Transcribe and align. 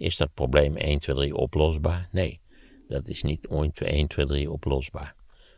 Is 0.00 0.16
dat 0.16 0.34
probleem 0.34 0.76
1, 0.76 0.98
2, 0.98 1.16
3 1.16 1.34
oplosbaar? 1.34 2.08
Nee, 2.12 2.40
dat 2.88 3.08
is 3.08 3.22
niet 3.22 3.46
1, 3.46 4.08
2, 4.08 4.26
3 4.26 4.50
oplosbaar. 4.50 5.14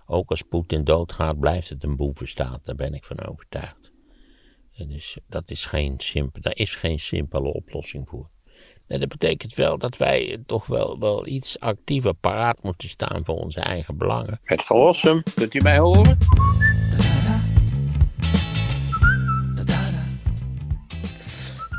Ook 0.07 0.31
als 0.31 0.43
Poetin 0.43 0.85
doodgaat, 0.85 1.39
blijft 1.39 1.69
het 1.69 1.83
een 1.83 1.97
boevenstaat. 1.97 2.61
Daar 2.65 2.75
ben 2.75 2.95
ik 2.95 3.05
van 3.05 3.27
overtuigd. 3.27 3.93
Dus 4.77 5.19
dat 5.27 5.51
is 5.51 5.67
geen 5.67 5.95
simpel, 5.99 6.43
daar 6.43 6.57
is 6.57 6.75
geen 6.75 7.01
simpele 7.01 7.53
oplossing 7.53 8.09
voor. 8.09 8.29
En 8.87 9.01
dat 9.01 9.09
betekent 9.09 9.55
wel 9.55 9.79
dat 9.79 9.97
wij 9.97 10.43
toch 10.47 10.67
wel, 10.67 10.99
wel 10.99 11.27
iets 11.27 11.61
actiever 11.61 12.15
paraat 12.15 12.63
moeten 12.63 12.89
staan 12.89 13.25
voor 13.25 13.37
onze 13.37 13.61
eigen 13.61 13.97
belangen. 13.97 14.41
Het 14.43 14.63
verlossen, 14.63 15.23
kunt 15.35 15.55
u 15.55 15.61
mij 15.61 15.79
horen? 15.79 16.19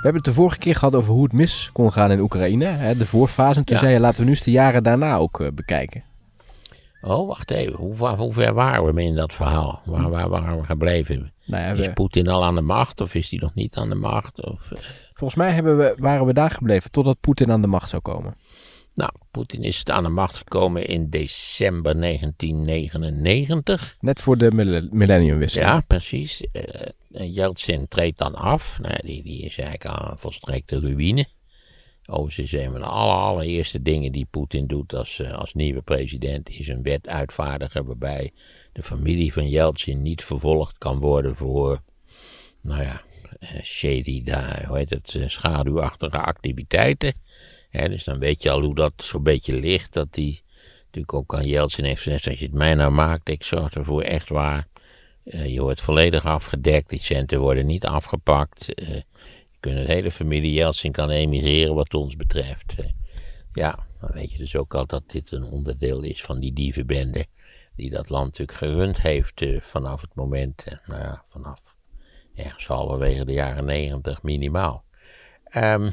Hebben 0.04 0.15
het 0.21 0.25
de 0.25 0.33
vorige 0.33 0.57
keer 0.57 0.75
gehad 0.75 0.95
over 0.95 1.13
hoe 1.13 1.23
het 1.23 1.33
mis 1.33 1.70
kon 1.73 1.91
gaan 1.91 2.11
in 2.11 2.20
Oekraïne. 2.20 2.65
Hè, 2.65 2.97
de 2.97 3.05
voorfase. 3.05 3.59
En 3.59 3.65
toen 3.65 3.75
Ja. 3.75 3.81
zei 3.81 3.93
je, 3.93 3.99
laten 3.99 4.20
we 4.20 4.23
nu 4.25 4.29
eens 4.31 4.41
de 4.41 4.52
jaren 4.52 4.84
daarna 4.84 5.16
ook 5.16 5.39
eh, 5.41 5.48
bekijken. 5.53 6.03
Oh, 7.02 7.27
wacht 7.27 7.52
even. 7.52 7.73
Hoe, 7.76 8.07
hoe 8.07 8.34
ver 8.34 8.53
waren 8.53 8.93
we 8.95 9.03
in 9.03 9.16
dat 9.16 9.34
verhaal? 9.34 9.81
Waar, 9.85 10.09
waar 10.09 10.29
waren 10.29 10.57
we 10.57 10.63
gebleven? 10.66 11.31
Nou 11.45 11.63
ja, 11.63 11.71
Is 11.71 11.85
we- 11.88 11.93
Poetin 11.93 12.27
al 12.27 12.43
aan 12.43 12.55
de 12.55 12.62
macht 12.62 13.02
of 13.02 13.16
is 13.16 13.29
hij 13.29 13.39
nog 13.39 13.53
niet 13.53 13.76
aan 13.76 13.89
de 13.89 13.95
macht? 13.95 14.45
Of, 14.45 14.71
eh, 14.71 14.79
volgens 15.13 15.35
mij 15.39 15.52
hebben 15.52 15.77
we, 15.77 15.93
waren 15.98 16.26
we 16.26 16.34
daar 16.34 16.51
gebleven 16.51 16.91
totdat 16.91 17.20
Poetin 17.20 17.51
aan 17.51 17.62
de 17.62 17.67
macht 17.67 17.90
zou 17.90 18.01
komen. 18.01 18.35
nou, 18.95 19.12
Poetin 19.31 19.63
is 19.63 19.85
aan 19.85 20.04
de 20.04 20.09
macht 20.09 20.38
gekomen 20.38 20.88
in 20.88 21.09
december 21.09 21.95
1999. 21.99 23.95
Net 23.99 24.21
voor 24.21 24.38
de 24.38 24.51
mille- 24.51 24.88
millenniumwisseling. 24.91 25.70
Ja, 25.71 25.81
precies. 25.88 26.45
Eh 27.13 27.35
Yeltsin 27.35 27.88
treedt 27.88 28.17
dan 28.17 28.35
af. 28.35 28.80
Nou, 28.81 28.95
die, 29.03 29.23
die 29.23 29.41
is 29.41 29.58
eigenlijk 29.58 29.85
aan 29.85 30.20
volstrekte 30.20 30.80
ruïne. 30.80 31.26
Overigens 32.05 32.54
is 32.54 32.62
een 32.62 32.71
van 32.71 32.81
de 32.81 32.88
aller, 32.88 33.16
allereerste 33.16 33.81
dingen 33.81 34.12
die 34.12 34.27
Poetin 34.30 34.67
doet 34.67 34.94
als, 34.94 35.20
eh, 35.20 35.34
als 35.34 35.54
nieuwe 35.54 35.81
president... 35.81 36.49
is 36.49 36.68
een 36.68 36.84
wet 36.84 37.07
uitvaardigen 37.07 37.85
waarbij 37.85 38.32
de 38.74 38.84
familie 38.84 39.34
van 39.34 39.49
Yeltsin 39.49 40.02
niet 40.02 40.24
vervolgd 40.24 40.77
kan 40.77 40.99
worden 40.99 41.35
voor... 41.35 41.82
nou 42.62 42.82
ja, 42.82 43.02
eh, 43.40 43.62
shady, 43.62 44.24
daar, 44.24 44.65
hoe 44.68 44.77
heet 44.77 44.90
het, 44.90 45.15
eh, 45.15 45.30
schaduwachtige 45.30 46.18
activiteiten. 46.18 47.13
Dus 47.71 48.04
dan 48.04 48.20
weet 48.20 48.43
je 48.43 48.49
al 48.49 48.62
hoe 48.62 48.76
dat 48.76 48.93
zo'n 48.98 49.24
beetje 49.24 49.54
ligt. 49.59 49.93
Dat 49.93 50.07
hij 50.12 50.41
natuurlijk 50.85 51.13
ook 51.13 51.35
aan 51.35 51.46
Yeltsin 51.46 51.84
heeft 51.84 52.02
gezegd... 52.02 52.27
als 52.27 52.40
je 52.40 52.46
het 52.46 52.54
mij 52.54 52.74
nou 52.74 52.91
maakt, 52.91 53.30
ik 53.30 53.43
zorg 53.43 53.74
ervoor 53.74 54.02
echt 54.02 54.30
waar... 54.30 54.68
Eh, 55.24 55.54
je 55.54 55.62
wordt 55.62 55.82
volledig 55.82 56.26
afgedekt, 56.26 56.90
die 56.90 57.04
centen 57.04 57.40
worden 57.40 57.66
niet 57.66 57.85
afgepakt. 57.85 58.74
Eh, 58.74 58.96
je 58.96 59.57
kunt 59.60 59.76
de 59.76 59.93
hele 59.93 60.12
familie 60.12 60.54
Jeltsin 60.54 60.91
kan 60.91 61.10
emigreren 61.10 61.76
wat 61.76 61.93
ons 61.93 62.15
betreft. 62.15 62.76
Eh, 62.77 62.85
ja, 63.54 63.88
dan 63.99 64.09
weet 64.13 64.31
je 64.31 64.38
dus 64.38 64.56
ook 64.56 64.74
al 64.74 64.85
dat 64.85 65.03
dit 65.07 65.31
een 65.31 65.44
onderdeel 65.44 66.02
is 66.02 66.24
van 66.24 66.40
die 66.40 66.53
dievenbende 66.53 67.25
die 67.75 67.90
dat 67.90 68.09
land 68.09 68.25
natuurlijk 68.25 68.57
gerund 68.57 69.02
heeft 69.02 69.46
vanaf 69.59 70.02
het 70.02 70.16
moment, 70.16 70.63
nou 70.85 71.02
ja, 71.02 71.24
vanaf 71.30 71.62
ergens 72.35 72.68
halverwege 72.68 73.25
de 73.25 73.34
jaren 73.34 73.66
negentig 73.66 74.22
minimaal. 74.22 74.84
Ehm, 75.44 75.91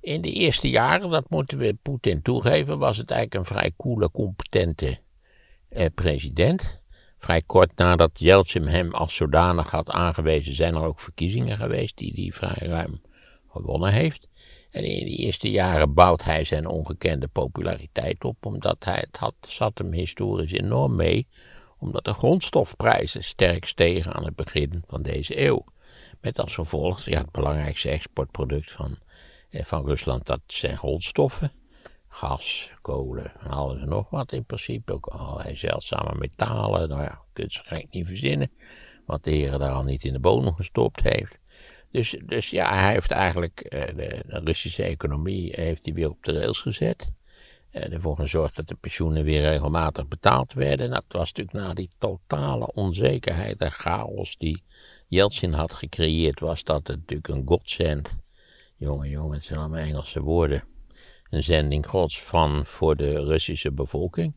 in 0.00 0.20
de 0.20 0.32
eerste 0.32 0.70
jaren, 0.70 1.10
dat 1.10 1.30
moeten 1.30 1.58
we 1.58 1.74
Poetin 1.74 2.22
toegeven, 2.22 2.78
was 2.78 2.96
het 2.96 3.10
eigenlijk 3.10 3.40
een 3.40 3.56
vrij 3.56 3.72
coole, 3.76 4.10
competente 4.10 4.98
president. 5.94 6.81
Vrij 7.22 7.42
kort 7.42 7.76
nadat 7.76 8.10
Yeltsin 8.18 8.66
hem 8.66 8.92
als 8.92 9.14
zodanig 9.14 9.70
had 9.70 9.90
aangewezen, 9.90 10.54
zijn 10.54 10.74
er 10.74 10.84
ook 10.84 11.00
verkiezingen 11.00 11.56
geweest 11.56 11.96
die 11.96 12.12
hij 12.14 12.32
vrij 12.32 12.68
ruim 12.68 13.00
gewonnen 13.50 13.92
heeft. 13.92 14.28
En 14.70 14.84
in 14.84 15.04
de 15.04 15.16
eerste 15.16 15.50
jaren 15.50 15.94
bouwt 15.94 16.24
hij 16.24 16.44
zijn 16.44 16.66
ongekende 16.66 17.28
populariteit 17.28 18.24
op, 18.24 18.46
omdat 18.46 18.76
hij, 18.84 19.04
het 19.06 19.16
had, 19.16 19.34
zat 19.40 19.78
hem 19.78 19.92
historisch 19.92 20.52
enorm 20.52 20.96
mee, 20.96 21.26
omdat 21.78 22.04
de 22.04 22.12
grondstofprijzen 22.12 23.24
sterk 23.24 23.64
stegen 23.64 24.12
aan 24.12 24.24
het 24.24 24.36
begin 24.36 24.82
van 24.86 25.02
deze 25.02 25.40
eeuw. 25.40 25.64
Met 26.20 26.38
als 26.40 26.54
gevolg, 26.54 27.00
ja, 27.00 27.18
het 27.20 27.30
belangrijkste 27.30 27.90
exportproduct 27.90 28.72
van, 28.72 28.98
eh, 29.50 29.64
van 29.64 29.86
Rusland, 29.86 30.26
dat 30.26 30.40
zijn 30.46 30.76
grondstoffen 30.76 31.52
gas, 32.12 32.70
kolen 32.82 33.32
en 33.40 33.50
alles 33.50 33.80
en 33.80 33.88
nog 33.88 34.10
wat 34.10 34.32
in 34.32 34.44
principe. 34.44 34.92
Ook 34.92 35.06
allerlei 35.06 35.56
zeldzame 35.56 36.18
metalen. 36.18 36.88
Nou 36.88 37.02
ja, 37.02 37.22
kun 37.32 37.44
je 37.48 37.58
het 37.58 37.66
gek 37.66 37.86
niet 37.90 38.06
verzinnen. 38.06 38.50
Wat 39.06 39.24
de 39.24 39.30
heren 39.30 39.58
daar 39.58 39.72
al 39.72 39.84
niet 39.84 40.04
in 40.04 40.12
de 40.12 40.18
bodem 40.18 40.54
gestopt 40.54 41.02
heeft. 41.02 41.38
Dus, 41.90 42.16
dus 42.26 42.50
ja, 42.50 42.74
hij 42.74 42.92
heeft 42.92 43.10
eigenlijk 43.10 43.60
eh, 43.60 43.96
de, 43.96 44.22
Russische 44.26 44.82
economie 44.82 45.52
heeft 45.54 45.84
hij 45.84 45.94
weer 45.94 46.10
op 46.10 46.24
de 46.24 46.32
rails 46.32 46.60
gezet. 46.60 47.10
En 47.70 47.92
ervoor 47.92 48.16
gezorgd 48.16 48.56
dat 48.56 48.68
de 48.68 48.74
pensioenen 48.74 49.24
weer 49.24 49.40
regelmatig 49.40 50.08
betaald 50.08 50.52
werden. 50.52 50.90
Nou, 50.90 51.02
dat 51.08 51.18
was 51.18 51.32
natuurlijk 51.32 51.66
na 51.66 51.74
die 51.74 51.90
totale 51.98 52.72
onzekerheid 52.72 53.60
en 53.60 53.70
chaos 53.70 54.36
die 54.36 54.62
Yeltsin 55.08 55.52
had 55.52 55.72
gecreëerd, 55.72 56.40
was 56.40 56.64
dat 56.64 56.88
natuurlijk 56.88 57.28
een 57.28 57.46
godsend. 57.46 58.08
Jongen, 58.76 59.08
jongen, 59.08 59.34
het 59.34 59.44
zijn 59.44 59.58
allemaal 59.58 59.78
Engelse 59.78 60.20
woorden 60.20 60.64
een 61.32 61.42
zending 61.42 61.86
gods 61.86 62.22
van 62.22 62.66
voor 62.66 62.96
de 62.96 63.24
Russische 63.24 63.72
bevolking. 63.72 64.34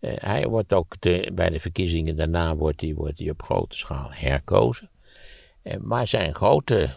Eh, 0.00 0.12
hij 0.16 0.46
wordt 0.46 0.72
ook 0.72 1.00
de, 1.00 1.30
bij 1.34 1.50
de 1.50 1.60
verkiezingen 1.60 2.16
daarna 2.16 2.56
wordt 2.56 2.80
hij, 2.80 2.94
wordt 2.94 3.18
hij 3.18 3.30
op 3.30 3.42
grote 3.42 3.76
schaal 3.76 4.08
herkozen. 4.12 4.90
Eh, 5.62 5.76
maar 5.80 6.06
zijn 6.06 6.34
grote, 6.34 6.96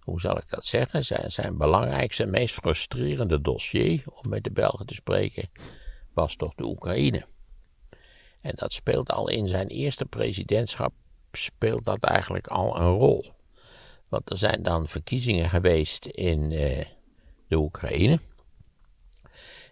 hoe 0.00 0.20
zal 0.20 0.36
ik 0.36 0.48
dat 0.48 0.64
zeggen, 0.64 1.04
zijn, 1.04 1.30
zijn 1.30 1.56
belangrijkste, 1.56 2.26
meest 2.26 2.54
frustrerende 2.54 3.40
dossier, 3.40 4.02
om 4.06 4.28
met 4.28 4.44
de 4.44 4.50
Belgen 4.50 4.86
te 4.86 4.94
spreken, 4.94 5.48
was 6.14 6.36
toch 6.36 6.54
de 6.54 6.64
Oekraïne. 6.64 7.26
En 8.40 8.52
dat 8.54 8.72
speelt 8.72 9.12
al 9.12 9.28
in 9.28 9.48
zijn 9.48 9.68
eerste 9.68 10.04
presidentschap, 10.04 10.92
speelt 11.32 11.84
dat 11.84 12.04
eigenlijk 12.04 12.46
al 12.46 12.80
een 12.80 12.88
rol. 12.88 13.32
Want 14.08 14.30
er 14.30 14.38
zijn 14.38 14.62
dan 14.62 14.88
verkiezingen 14.88 15.48
geweest 15.48 16.06
in 16.06 16.52
eh, 16.52 16.84
de 17.48 17.56
Oekraïne. 17.56 18.20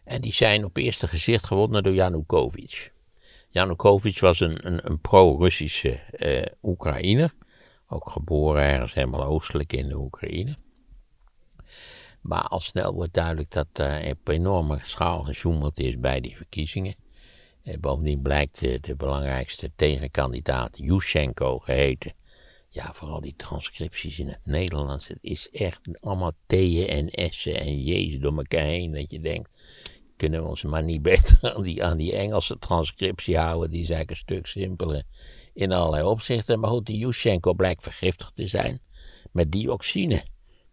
En 0.06 0.20
die 0.20 0.34
zijn 0.34 0.64
op 0.64 0.76
eerste 0.76 1.08
gezicht 1.08 1.46
gewonnen 1.46 1.82
door 1.82 1.94
Yanukovych. 1.94 2.90
Yanukovych 3.48 4.20
was 4.20 4.40
een, 4.40 4.66
een, 4.66 4.86
een 4.90 5.00
pro-Russische 5.00 5.90
eh, 6.10 6.42
Oekraïner. 6.62 7.34
Ook 7.88 8.10
geboren 8.10 8.62
ergens 8.62 8.94
helemaal 8.94 9.24
oostelijk 9.24 9.72
in 9.72 9.88
de 9.88 9.96
Oekraïne. 9.96 10.56
Maar 12.20 12.42
al 12.42 12.60
snel 12.60 12.94
wordt 12.94 13.14
duidelijk 13.14 13.50
dat 13.50 13.66
er 13.72 14.10
op 14.10 14.28
enorme 14.28 14.78
schaal 14.82 15.22
gesjoemeld 15.22 15.78
is 15.78 15.98
bij 15.98 16.20
die 16.20 16.36
verkiezingen. 16.36 16.94
Eh, 17.62 17.78
bovendien 17.78 18.22
blijkt 18.22 18.60
de, 18.60 18.78
de 18.80 18.96
belangrijkste 18.96 19.70
tegenkandidaat, 19.76 20.78
Yushchenko 20.78 21.58
geheten. 21.58 22.12
Ja, 22.68 22.92
vooral 22.92 23.20
die 23.20 23.34
transcripties 23.36 24.18
in 24.18 24.28
het 24.28 24.40
Nederlands. 24.44 25.08
Het 25.08 25.18
is 25.20 25.50
echt 25.50 25.80
allemaal 26.00 26.32
T'en 26.46 27.10
en 27.10 27.32
S'en 27.32 27.60
en 27.60 27.82
J's 27.82 28.18
door 28.18 28.36
elkaar 28.36 28.60
heen. 28.60 28.92
Dat 28.92 29.10
je 29.10 29.20
denkt, 29.20 29.50
kunnen 30.16 30.42
we 30.42 30.48
ons 30.48 30.62
maar 30.62 30.84
niet 30.84 31.02
beter 31.12 31.38
aan 31.40 31.62
die, 31.62 31.84
aan 31.84 31.96
die 31.96 32.16
Engelse 32.16 32.58
transcriptie 32.58 33.38
houden. 33.38 33.70
Die 33.70 33.82
is 33.82 33.88
eigenlijk 33.88 34.10
een 34.10 34.34
stuk 34.34 34.46
simpeler 34.46 35.02
in 35.52 35.72
allerlei 35.72 36.04
opzichten. 36.04 36.60
Maar 36.60 36.70
goed, 36.70 36.86
die 36.86 36.98
Yushchenko 36.98 37.54
blijkt 37.54 37.82
vergiftigd 37.82 38.36
te 38.36 38.48
zijn 38.48 38.80
met 39.32 39.52
dioxine. 39.52 40.24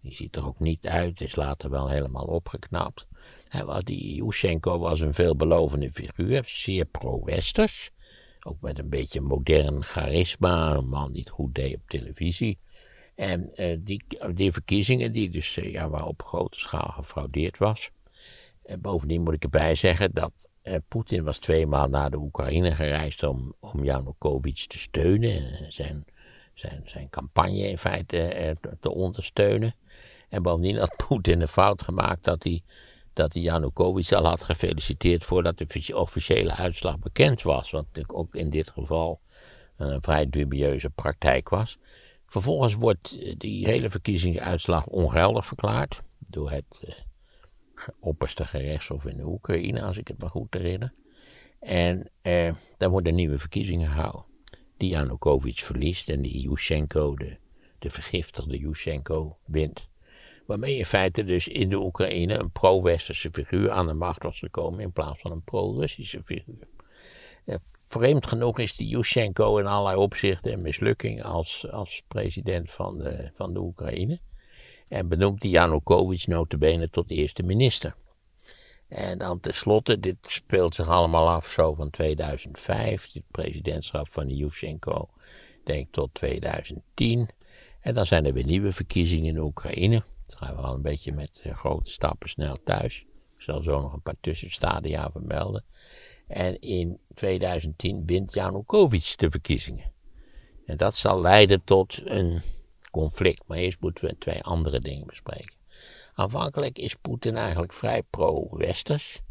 Die 0.01 0.15
ziet 0.15 0.35
er 0.35 0.45
ook 0.45 0.59
niet 0.59 0.87
uit, 0.87 1.21
is 1.21 1.35
later 1.35 1.69
wel 1.69 1.89
helemaal 1.89 2.25
opgeknapt. 2.25 3.07
Hij 3.47 3.81
die 3.83 4.15
Yushchenko 4.15 4.79
was 4.79 4.99
een 4.99 5.13
veelbelovende 5.13 5.91
figuur, 5.91 6.41
zeer 6.45 6.85
pro-westers. 6.85 7.91
Ook 8.43 8.61
met 8.61 8.79
een 8.79 8.89
beetje 8.89 9.21
modern 9.21 9.83
charisma, 9.83 10.73
een 10.73 10.87
man 10.87 11.11
die 11.11 11.21
het 11.21 11.29
goed 11.29 11.55
deed 11.55 11.75
op 11.75 11.81
televisie. 11.87 12.59
En 13.15 13.55
eh, 13.55 13.77
die, 13.79 14.03
die 14.33 14.51
verkiezingen, 14.51 15.11
die 15.11 15.29
dus 15.29 15.57
eh, 15.57 15.71
ja, 15.71 15.89
waar 15.89 16.07
op 16.07 16.23
grote 16.23 16.59
schaal 16.59 16.91
gefraudeerd 16.95 17.57
was. 17.57 17.91
En 18.65 18.81
bovendien 18.81 19.21
moet 19.23 19.33
ik 19.33 19.43
erbij 19.43 19.75
zeggen 19.75 20.11
dat 20.13 20.31
eh, 20.61 20.75
Poetin 20.87 21.23
was 21.23 21.37
tweemaal 21.37 21.87
naar 21.87 22.11
de 22.11 22.17
Oekraïne 22.17 22.71
gereisd 22.71 23.23
om, 23.23 23.53
om 23.59 23.83
Yanukovych 23.83 24.67
te 24.67 24.77
steunen. 24.77 25.57
en 25.59 25.71
Zijn, 25.73 26.05
zijn, 26.53 26.81
zijn 26.85 27.09
campagne 27.09 27.67
in 27.69 27.77
feite 27.77 28.17
eh, 28.17 28.55
te- 28.61 28.77
te 28.79 28.91
ondersteunen. 28.93 29.73
En 30.29 30.41
bovendien 30.43 30.77
had 30.77 30.95
Poetin 31.07 31.41
een 31.41 31.47
fout 31.47 31.81
gemaakt 31.81 32.23
dat 32.23 32.43
hij, 32.43 32.61
dat 33.13 33.33
hij 33.33 33.41
Yanukovych 33.41 34.11
al 34.11 34.25
had 34.25 34.43
gefeliciteerd 34.43 35.23
voordat 35.23 35.57
de 35.57 35.63
offici- 35.63 35.93
officiële 35.93 36.55
uitslag 36.55 36.99
bekend 36.99 37.41
was. 37.41 37.71
Wat 37.71 37.85
natuurlijk 37.85 38.17
ook 38.17 38.35
in 38.35 38.49
dit 38.49 38.69
geval 38.69 39.19
een 39.75 40.01
vrij 40.01 40.29
dubieuze 40.29 40.89
praktijk 40.89 41.49
was. 41.49 41.77
Vervolgens 42.25 42.73
wordt 42.75 43.19
eh, 43.21 43.33
die 43.37 43.65
hele 43.65 43.89
verkiezingsuitslag 43.89 44.85
ongeldig 44.85 45.45
verklaard 45.45 46.01
door 46.17 46.51
het 46.51 46.65
eh, 46.81 46.93
opperste 47.99 48.45
gerechtshof 48.45 49.05
in 49.05 49.17
de 49.17 49.25
Oekraïne, 49.25 49.81
als 49.81 49.97
ik 49.97 50.07
het 50.07 50.19
me 50.19 50.29
goed 50.29 50.53
herinner. 50.53 50.93
En 51.59 52.09
eh, 52.21 52.53
dan 52.77 52.91
worden 52.91 53.15
nieuwe 53.15 53.39
verkiezingen 53.39 53.89
gehouden. 53.89 54.25
Die 54.77 54.89
Yanukovych 54.89 55.63
verliest 55.63 56.09
en 56.09 56.21
die 56.21 56.41
Yushchenko, 56.41 57.15
de, 57.15 57.37
de 57.79 57.89
vergiftigde 57.89 58.57
Yushchenko, 58.57 59.37
wint. 59.45 59.89
Waarmee 60.45 60.77
in 60.77 60.85
feite 60.85 61.23
dus 61.23 61.47
in 61.47 61.69
de 61.69 61.79
Oekraïne 61.79 62.37
een 62.37 62.51
pro-westerse 62.51 63.31
figuur 63.31 63.71
aan 63.71 63.87
de 63.87 63.93
macht 63.93 64.23
was 64.23 64.39
gekomen 64.39 64.79
in 64.79 64.91
plaats 64.91 65.19
van 65.19 65.31
een 65.31 65.43
pro-Russische 65.43 66.23
figuur. 66.23 66.67
vreemd 67.87 68.27
genoeg 68.27 68.59
is 68.59 68.75
die 68.75 68.87
Yushchenko 68.87 69.57
in 69.57 69.65
allerlei 69.65 69.97
opzichten 69.97 70.53
een 70.53 70.61
mislukking 70.61 71.23
als, 71.23 71.71
als 71.71 72.03
president 72.07 72.71
van 72.71 72.97
de, 72.97 73.29
van 73.33 73.53
de 73.53 73.59
Oekraïne. 73.59 74.19
En 74.87 75.07
benoemt 75.07 75.41
die 75.41 75.51
Yanukovych 75.51 76.27
notabene 76.27 76.89
tot 76.89 77.09
eerste 77.09 77.43
minister. 77.43 77.95
En 78.87 79.17
dan 79.17 79.39
tenslotte, 79.39 79.99
dit 79.99 80.17
speelt 80.21 80.75
zich 80.75 80.87
allemaal 80.87 81.29
af 81.29 81.47
zo 81.47 81.73
van 81.73 81.89
2005, 81.89 83.13
het 83.13 83.23
presidentschap 83.31 84.09
van 84.09 84.29
Yushchenko, 84.29 85.09
denk 85.63 85.91
tot 85.91 86.13
2010. 86.13 87.29
En 87.79 87.93
dan 87.93 88.05
zijn 88.05 88.25
er 88.25 88.33
weer 88.33 88.45
nieuwe 88.45 88.71
verkiezingen 88.71 89.35
in 89.35 89.41
Oekraïne. 89.41 90.03
Dan 90.25 90.37
gaan 90.37 90.55
we 90.55 90.61
al 90.61 90.73
een 90.73 90.81
beetje 90.81 91.11
met 91.11 91.41
eh, 91.43 91.55
grote 91.55 91.91
stappen 91.91 92.29
snel 92.29 92.57
thuis. 92.63 92.99
Ik 93.35 93.41
zal 93.41 93.61
zo 93.61 93.81
nog 93.81 93.93
een 93.93 94.01
paar 94.01 94.19
tussenstadia 94.21 95.11
vermelden. 95.11 95.63
En 96.27 96.59
in 96.59 96.99
2010 97.13 98.05
wint 98.05 98.33
Janukovic 98.33 99.13
de 99.17 99.29
verkiezingen. 99.29 99.91
En 100.65 100.77
dat 100.77 100.95
zal 100.95 101.21
leiden 101.21 101.63
tot 101.63 102.01
een 102.05 102.41
conflict. 102.93 103.43
Maar 103.47 103.57
eerst 103.57 103.81
moeten 103.81 104.05
we 104.05 104.17
twee 104.17 104.41
andere 104.41 104.79
dingen 104.79 105.07
bespreken. 105.07 105.55
Aanvankelijk 106.13 106.79
is 106.79 106.95
Poetin 106.95 107.35
eigenlijk 107.35 107.73
vrij 107.73 108.01
pro-westers. 108.09 109.21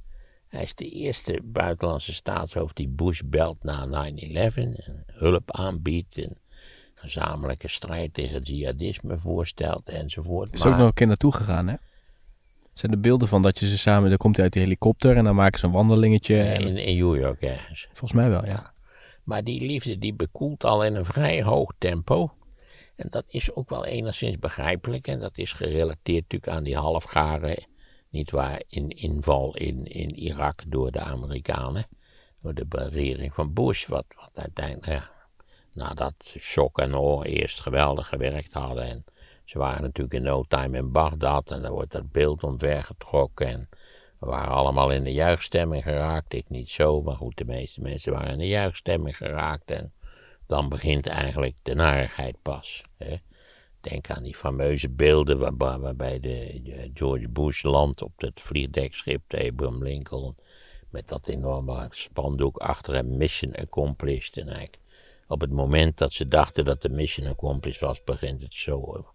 Hij 0.48 0.62
is 0.62 0.74
de 0.74 0.88
eerste 0.88 1.40
buitenlandse 1.44 2.12
staatshoofd 2.12 2.76
die 2.76 2.88
Bush 2.88 3.20
belt 3.24 3.62
na 3.62 3.86
9-11 3.86 3.90
en 4.54 5.04
hulp 5.06 5.50
aanbiedt 5.50 6.16
en 6.16 6.38
gezamenlijke 6.94 7.68
strijd 7.68 8.14
tegen 8.14 8.34
het 8.34 8.46
jihadisme 8.46 9.18
voorstelt 9.18 9.88
enzovoort. 9.88 10.54
Is 10.54 10.64
ook 10.64 10.76
nog 10.76 10.86
een 10.86 10.94
keer 10.94 11.06
naartoe 11.06 11.34
gegaan, 11.34 11.68
hè? 11.68 11.74
zijn 12.72 12.92
de 12.92 12.98
beelden 12.98 13.28
van 13.28 13.42
dat 13.42 13.58
je 13.58 13.68
ze 13.68 13.78
samen, 13.78 14.08
dan 14.08 14.18
komt 14.18 14.34
hij 14.34 14.44
uit 14.44 14.52
die 14.52 14.62
helikopter 14.62 15.16
en 15.16 15.24
dan 15.24 15.34
maken 15.34 15.58
ze 15.58 15.66
een 15.66 15.72
wandelingetje. 15.72 16.36
In, 16.36 16.76
in 16.76 16.98
New 16.98 17.16
York 17.16 17.40
ergens. 17.40 17.86
Volgens 17.86 18.12
mij 18.12 18.30
wel, 18.30 18.44
ja. 18.44 18.72
Maar 19.24 19.44
die 19.44 19.66
liefde 19.66 19.98
die 19.98 20.14
bekoelt 20.14 20.64
al 20.64 20.84
in 20.84 20.94
een 20.94 21.04
vrij 21.04 21.42
hoog 21.42 21.72
tempo. 21.78 22.32
En 23.02 23.08
dat 23.10 23.24
is 23.28 23.54
ook 23.54 23.68
wel 23.68 23.84
enigszins 23.84 24.38
begrijpelijk. 24.38 25.06
En 25.06 25.20
dat 25.20 25.38
is 25.38 25.52
gerelateerd 25.52 26.22
natuurlijk 26.22 26.52
aan 26.52 26.62
die 26.62 26.76
halfgare, 26.76 27.58
niet 28.10 28.30
waar, 28.30 28.62
in, 28.66 28.88
inval 28.88 29.56
in, 29.56 29.84
in 29.84 30.14
Irak 30.14 30.62
door 30.66 30.90
de 30.90 31.00
Amerikanen. 31.00 31.84
Door 32.42 32.54
de 32.54 32.66
regering 32.68 33.34
van 33.34 33.52
Bush, 33.52 33.86
wat, 33.86 34.04
wat 34.16 34.30
uiteindelijk, 34.34 35.12
nadat 35.72 36.14
shock 36.38 36.78
en 36.78 36.94
awe 36.94 37.28
eerst 37.28 37.60
geweldig 37.60 38.08
gewerkt 38.08 38.52
hadden. 38.52 38.84
En 38.84 39.04
ze 39.44 39.58
waren 39.58 39.82
natuurlijk 39.82 40.14
in 40.14 40.22
no 40.22 40.44
time 40.48 40.76
in 40.76 40.92
Bagdad 40.92 41.50
en 41.50 41.62
dan 41.62 41.72
wordt 41.72 41.92
dat 41.92 42.12
beeld 42.12 42.42
omvergetrokken. 42.42 43.46
En 43.46 43.68
we 44.18 44.26
waren 44.26 44.52
allemaal 44.52 44.90
in 44.90 45.04
de 45.04 45.12
juichstemming 45.12 45.82
geraakt. 45.82 46.34
Ik 46.34 46.48
niet 46.48 46.68
zo, 46.68 47.02
maar 47.02 47.16
goed, 47.16 47.36
de 47.36 47.44
meeste 47.44 47.80
mensen 47.80 48.12
waren 48.12 48.32
in 48.32 48.38
de 48.38 48.48
juichstemming 48.48 49.16
geraakt. 49.16 49.70
En 49.70 49.92
dan 50.52 50.68
begint 50.68 51.06
eigenlijk 51.06 51.54
de 51.62 51.74
narigheid 51.74 52.36
pas. 52.42 52.82
Hè. 52.96 53.16
Denk 53.80 54.10
aan 54.10 54.22
die 54.22 54.34
fameuze 54.34 54.88
beelden 54.88 55.38
waarbij 55.58 56.20
de 56.20 56.60
George 56.94 57.28
Bush 57.28 57.62
landt 57.62 58.02
op 58.02 58.12
het 58.16 58.40
vliegdekschip 58.40 59.22
de 59.26 59.48
Abraham 59.50 59.82
Lincoln. 59.82 60.36
Met 60.90 61.08
dat 61.08 61.28
enorme 61.28 61.88
spandoek 61.90 62.56
achter 62.56 62.94
hem, 62.94 63.16
mission 63.16 63.54
accomplished. 63.54 64.36
En 64.36 64.46
eigenlijk 64.46 64.78
op 65.26 65.40
het 65.40 65.50
moment 65.50 65.98
dat 65.98 66.12
ze 66.12 66.28
dachten 66.28 66.64
dat 66.64 66.82
de 66.82 66.88
mission 66.88 67.26
accomplished 67.26 67.80
was, 67.80 68.04
begint 68.04 68.42
het 68.42 68.54
zo. 68.54 69.06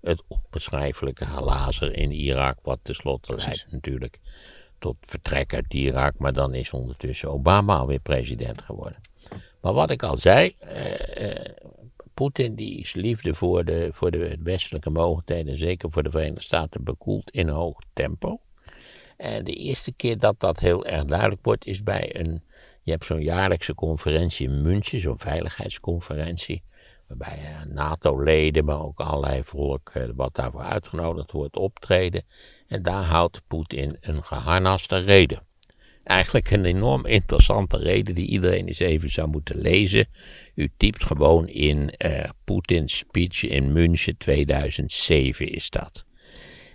Het 0.00 0.22
onbeschrijfelijke 0.28 1.24
halazer 1.24 1.96
in 1.96 2.12
Irak, 2.12 2.58
wat 2.62 2.78
tenslotte 2.82 3.34
leidt 3.34 3.66
natuurlijk 3.70 4.20
tot 4.78 4.96
vertrek 5.00 5.54
uit 5.54 5.74
Irak. 5.74 6.18
Maar 6.18 6.32
dan 6.32 6.54
is 6.54 6.72
ondertussen 6.72 7.30
Obama 7.30 7.76
alweer 7.76 8.00
president 8.00 8.62
geworden. 8.62 9.00
Maar 9.60 9.72
wat 9.72 9.90
ik 9.90 10.02
al 10.02 10.16
zei, 10.16 10.54
eh, 10.58 11.30
eh, 11.30 11.54
Poetin 12.14 12.54
die 12.54 12.80
is 12.80 12.94
liefde 12.94 13.34
voor 13.34 13.64
de, 13.64 13.88
voor 13.92 14.10
de 14.10 14.36
westelijke 14.42 14.90
mogelijkheden, 14.90 15.58
zeker 15.58 15.90
voor 15.90 16.02
de 16.02 16.10
Verenigde 16.10 16.42
Staten, 16.42 16.84
bekoeld 16.84 17.30
in 17.30 17.48
hoog 17.48 17.78
tempo. 17.92 18.40
En 19.16 19.44
de 19.44 19.52
eerste 19.52 19.92
keer 19.92 20.18
dat 20.18 20.40
dat 20.40 20.60
heel 20.60 20.86
erg 20.86 21.04
duidelijk 21.04 21.40
wordt, 21.42 21.66
is 21.66 21.82
bij 21.82 22.16
een. 22.18 22.44
Je 22.82 22.90
hebt 22.90 23.04
zo'n 23.04 23.22
jaarlijkse 23.22 23.74
conferentie 23.74 24.48
in 24.48 24.62
München, 24.62 25.00
zo'n 25.00 25.18
veiligheidsconferentie. 25.18 26.62
Waarbij 27.06 27.38
uh, 27.38 27.74
NATO-leden, 27.74 28.64
maar 28.64 28.82
ook 28.82 29.00
allerlei 29.00 29.44
volk 29.44 29.92
uh, 29.94 30.08
wat 30.16 30.34
daarvoor 30.34 30.60
uitgenodigd 30.60 31.32
wordt, 31.32 31.56
optreden. 31.56 32.24
En 32.66 32.82
daar 32.82 33.02
houdt 33.02 33.42
Poetin 33.46 33.96
een 34.00 34.24
geharnaste 34.24 34.96
reden. 34.96 35.46
Eigenlijk 36.06 36.50
een 36.50 36.64
enorm 36.64 37.06
interessante 37.06 37.76
reden 37.76 38.14
die 38.14 38.26
iedereen 38.26 38.66
eens 38.66 38.78
even 38.78 39.10
zou 39.10 39.28
moeten 39.28 39.60
lezen. 39.60 40.06
U 40.54 40.70
typt 40.76 41.04
gewoon 41.04 41.48
in 41.48 41.92
uh, 42.04 42.24
Poetins 42.44 42.98
speech 42.98 43.42
in 43.42 43.72
München 43.72 44.16
2007 44.16 45.48
is 45.48 45.70
dat. 45.70 46.04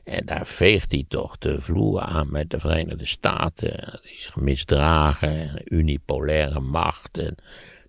En 0.03 0.25
daar 0.25 0.47
veegt 0.47 0.91
hij 0.91 1.05
toch 1.07 1.37
de 1.37 1.61
vloer 1.61 1.99
aan 1.99 2.31
met 2.31 2.49
de 2.49 2.59
Verenigde 2.59 3.05
Staten. 3.05 3.91
Dat 3.91 4.03
is 4.03 4.31
misdragen, 4.35 5.61
unipolaire 5.65 6.59
macht. 6.59 7.17
En 7.17 7.35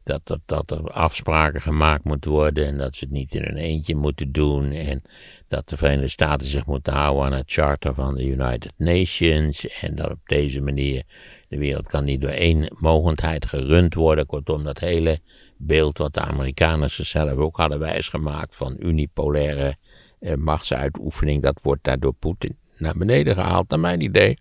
dat, 0.03 0.21
dat, 0.25 0.41
dat 0.47 0.71
er 0.71 0.91
afspraken 0.91 1.61
gemaakt 1.61 2.05
moeten 2.05 2.31
worden 2.31 2.67
en 2.67 2.79
dat 2.79 2.97
ze 2.97 3.05
het 3.05 3.13
niet 3.13 3.35
in 3.35 3.43
hun 3.43 3.57
eentje 3.57 3.97
moeten 3.97 4.33
doen. 4.33 4.73
En 4.73 5.03
dat 5.49 5.69
de 5.69 5.77
Verenigde 5.77 6.09
Staten 6.09 6.47
zich 6.47 6.67
moeten 6.67 6.93
houden 6.93 7.25
aan 7.25 7.33
het 7.33 7.53
charter 7.53 7.95
van 7.95 8.15
de 8.15 8.25
United 8.25 8.73
Nations. 8.77 9.81
En 9.81 9.95
dat 9.95 10.11
op 10.11 10.21
deze 10.27 10.61
manier 10.61 11.03
de 11.49 11.59
wereld 11.59 11.87
kan 11.87 12.05
niet 12.05 12.21
door 12.21 12.31
één 12.31 12.77
mogendheid 12.79 13.47
gerund 13.47 13.95
worden. 13.95 14.27
Kortom, 14.27 14.65
dat 14.65 14.79
hele 14.79 15.19
beeld 15.57 15.99
wat 15.99 16.15
de 16.15 16.21
Amerikanen 16.21 16.91
zichzelf 16.91 17.33
ook 17.33 17.57
hadden 17.57 17.79
wijsgemaakt 17.79 18.57
van 18.57 18.77
unipolaire 18.79 19.77
eh, 20.21 20.35
machtsuitoefening, 20.35 21.43
dat 21.43 21.63
wordt 21.63 21.85
daar 21.85 21.99
door 21.99 22.15
Poetin 22.15 22.57
naar 22.79 22.97
beneden 22.97 23.35
gehaald, 23.35 23.69
naar 23.69 23.81
mijn 23.81 24.01
idee, 24.01 24.39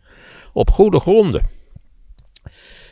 op 0.53 0.69
goede 0.69 0.99
gronden. 0.99 1.60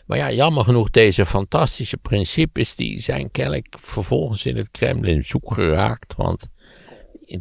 Maar 0.10 0.18
ja, 0.18 0.32
jammer 0.32 0.64
genoeg, 0.64 0.90
deze 0.90 1.26
fantastische 1.26 1.98
principes, 1.98 2.76
die 2.76 3.02
zijn 3.02 3.32
kennelijk 3.32 3.76
vervolgens 3.80 4.46
in 4.46 4.58
het 4.58 4.72
Kremlin 4.72 5.24
zoek 5.24 5.54
geraakt. 5.54 6.16
Want 6.16 6.48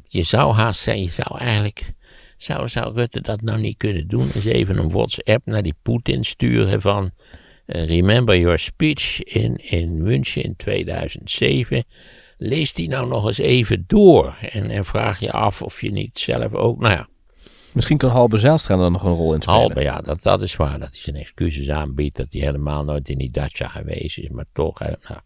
je 0.05 0.23
zou 0.23 0.55
haast 0.55 0.81
zijn, 0.81 1.03
je 1.03 1.11
zou 1.11 1.39
eigenlijk, 1.39 1.93
zou, 2.37 2.69
zou 2.69 2.95
Rutte 2.95 3.21
dat 3.21 3.41
nou 3.41 3.61
niet 3.61 3.77
kunnen 3.77 4.09
doen? 4.09 4.31
Eens 4.35 4.45
even 4.45 4.79
een 4.79 4.91
WhatsApp 4.91 5.47
naar 5.47 5.63
die 5.63 5.75
Poetin 5.83 6.25
sturen 6.25 6.81
van, 6.81 7.11
uh, 7.67 7.87
remember 7.87 8.39
your 8.39 8.59
speech 8.59 9.23
in, 9.23 9.57
in 9.57 10.03
München 10.03 10.43
in 10.43 10.57
2007. 10.57 11.85
Lees 12.39 12.73
die 12.73 12.89
nou 12.89 13.09
nog 13.09 13.27
eens 13.27 13.39
even 13.39 13.85
door 13.87 14.37
en, 14.51 14.71
en 14.71 14.85
vraag 14.85 15.21
je 15.21 15.33
af 15.33 15.63
of 15.63 15.81
je 15.81 15.91
niet 15.91 16.19
zelf 16.19 16.55
ook, 16.55 16.81
nou 16.81 16.95
ja 16.95 17.09
Misschien 17.73 17.99
kan 17.99 18.11
Halbe 18.11 18.39
Zijlstra 18.39 18.77
dan 18.77 18.93
nog 18.93 19.03
een 19.03 19.15
rol 19.15 19.35
in 19.35 19.43
spelen. 19.43 19.61
Halbe, 19.61 19.83
ja, 19.83 20.01
dat, 20.01 20.23
dat 20.23 20.43
is 20.43 20.57
waar. 20.57 20.79
Dat 20.79 20.89
hij 20.89 21.01
zijn 21.01 21.17
excuses 21.17 21.69
aanbiedt. 21.69 22.17
Dat 22.17 22.27
hij 22.31 22.41
helemaal 22.41 22.85
nooit 22.85 23.09
in 23.09 23.19
die 23.19 23.31
Dacia 23.31 23.69
geweest 23.69 24.19
is. 24.19 24.29
Maar 24.29 24.47
toch, 24.53 24.81
nou, 24.81 25.21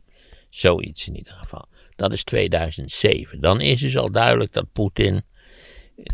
zoiets 0.51 1.09
in 1.09 1.17
ieder 1.17 1.33
geval. 1.33 1.67
Dat 1.97 2.13
is 2.13 2.25
2007. 2.25 3.41
Dan 3.41 3.61
is 3.61 3.81
dus 3.81 3.97
al 3.97 4.11
duidelijk 4.11 4.53
dat 4.53 4.73
Poetin. 4.73 5.23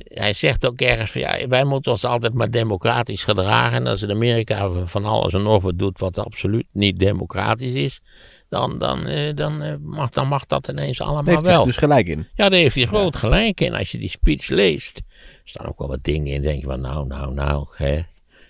Hij 0.08 0.32
zegt 0.32 0.66
ook 0.66 0.80
ergens 0.80 1.10
van 1.10 1.20
ja, 1.20 1.48
wij 1.48 1.64
moeten 1.64 1.92
ons 1.92 2.04
altijd 2.04 2.34
maar 2.34 2.50
democratisch 2.50 3.24
gedragen. 3.24 3.76
En 3.76 3.86
als 3.86 4.02
in 4.02 4.10
Amerika 4.10 4.86
van 4.86 5.04
alles 5.04 5.34
en 5.34 5.42
nog 5.42 5.62
wat 5.62 5.78
doet 5.78 5.98
wat 5.98 6.18
absoluut 6.18 6.66
niet 6.72 6.98
democratisch 6.98 7.74
is, 7.74 8.00
dan, 8.48 8.78
dan, 8.78 9.06
eh, 9.06 9.34
dan, 9.34 9.62
eh, 9.62 9.74
mag, 9.80 10.10
dan 10.10 10.28
mag 10.28 10.46
dat 10.46 10.68
ineens 10.68 11.00
allemaal 11.00 11.24
heeft 11.24 11.46
wel. 11.46 11.64
dus 11.64 11.76
gelijk 11.76 12.08
in. 12.08 12.26
Ja, 12.34 12.48
daar 12.48 12.60
heeft 12.60 12.74
hij 12.74 12.86
groot 12.86 13.16
gelijk 13.16 13.60
in. 13.60 13.74
Als 13.74 13.90
je 13.90 13.98
die 13.98 14.10
speech 14.10 14.48
leest, 14.48 15.02
staan 15.44 15.66
ook 15.66 15.78
wel 15.78 15.88
wat 15.88 16.04
dingen 16.04 16.32
in. 16.32 16.42
denk 16.42 16.60
je 16.60 16.66
van, 16.66 16.80
nou, 16.80 17.06
nou, 17.06 17.34
nou, 17.34 17.66
hè, 17.74 18.00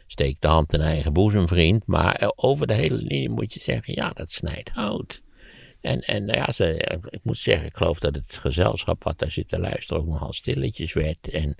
steek 0.07 0.41
de 0.41 0.49
hand 0.49 0.73
in 0.73 0.81
eigen 0.81 1.13
boezem, 1.13 1.49
vriend. 1.49 1.87
Maar 1.87 2.15
eh, 2.15 2.29
over 2.35 2.67
de 2.67 2.75
hele 2.75 2.97
linie 2.97 3.31
moet 3.31 3.55
je 3.55 3.61
zeggen, 3.61 3.95
ja, 3.95 4.11
dat 4.11 4.31
snijdt 4.31 4.71
hout. 4.73 5.23
En, 5.81 6.01
en 6.01 6.27
ja, 6.27 6.53
ze, 6.53 6.99
ik 7.11 7.21
moet 7.23 7.39
zeggen, 7.39 7.67
ik 7.67 7.77
geloof 7.77 7.99
dat 7.99 8.15
het 8.15 8.39
gezelschap 8.41 9.05
wat 9.05 9.19
daar 9.19 9.33
zit 9.33 9.49
te 9.49 9.59
luisteren 9.59 10.03
ook 10.03 10.09
nogal 10.09 10.33
stilletjes 10.33 10.93
werd. 10.93 11.29
En 11.31 11.57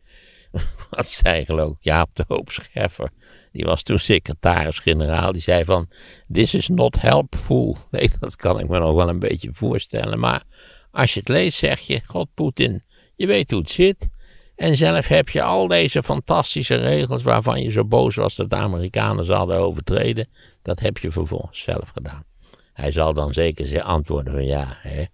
wat 0.91 1.09
zei 1.09 1.45
geloof 1.45 1.71
ik 1.71 1.79
Jaap 1.81 2.11
de 2.13 2.25
Hoop 2.29 2.51
Scheffer, 2.51 3.11
die 3.53 3.65
was 3.65 3.83
toen 3.83 3.99
secretaris-generaal, 3.99 5.33
die 5.33 5.41
zei 5.41 5.65
van, 5.65 5.89
this 6.33 6.55
is 6.55 6.69
not 6.69 7.01
helpful. 7.01 7.77
Nee, 7.91 8.11
dat 8.21 8.37
kan 8.37 8.61
ik 8.61 8.69
me 8.69 8.79
nog 8.79 8.95
wel 8.95 9.09
een 9.09 9.19
beetje 9.19 9.53
voorstellen, 9.53 10.19
maar 10.19 10.43
als 10.91 11.15
je 11.15 11.21
het 11.21 11.29
leest 11.29 11.59
zeg 11.59 11.81
je, 11.81 12.01
god 12.07 12.29
Poetin, 12.35 12.83
je 13.17 13.27
weet 13.27 13.51
hoe 13.51 13.61
het 13.61 13.71
zit. 13.71 14.09
En 14.57 14.77
zelf 14.77 15.07
heb 15.07 15.29
je 15.29 15.43
al 15.43 15.69
deze 15.69 16.03
fantastische 16.03 16.77
regels 16.77 17.23
waarvan 17.23 17.63
je 17.63 17.71
zo 17.71 17.85
boos 17.85 18.15
was 18.15 18.37
dat 18.37 18.51
de 18.51 18.57
Amerikanen 18.57 19.25
ze 19.25 19.33
hadden 19.33 19.57
overtreden. 19.57 20.29
Dat 20.63 20.81
heb 20.81 20.99
je 20.99 21.11
vervolgens 21.11 21.63
zelf 21.63 21.89
gedaan. 21.89 22.25
Hij 22.73 22.93
zal 22.93 23.15
dan 23.15 23.33
zeker 23.33 23.67
zijn 23.67 23.83
antwoorden 23.83 24.33
van 24.33 24.47
ja, 24.47 24.65
hè, 24.69 25.05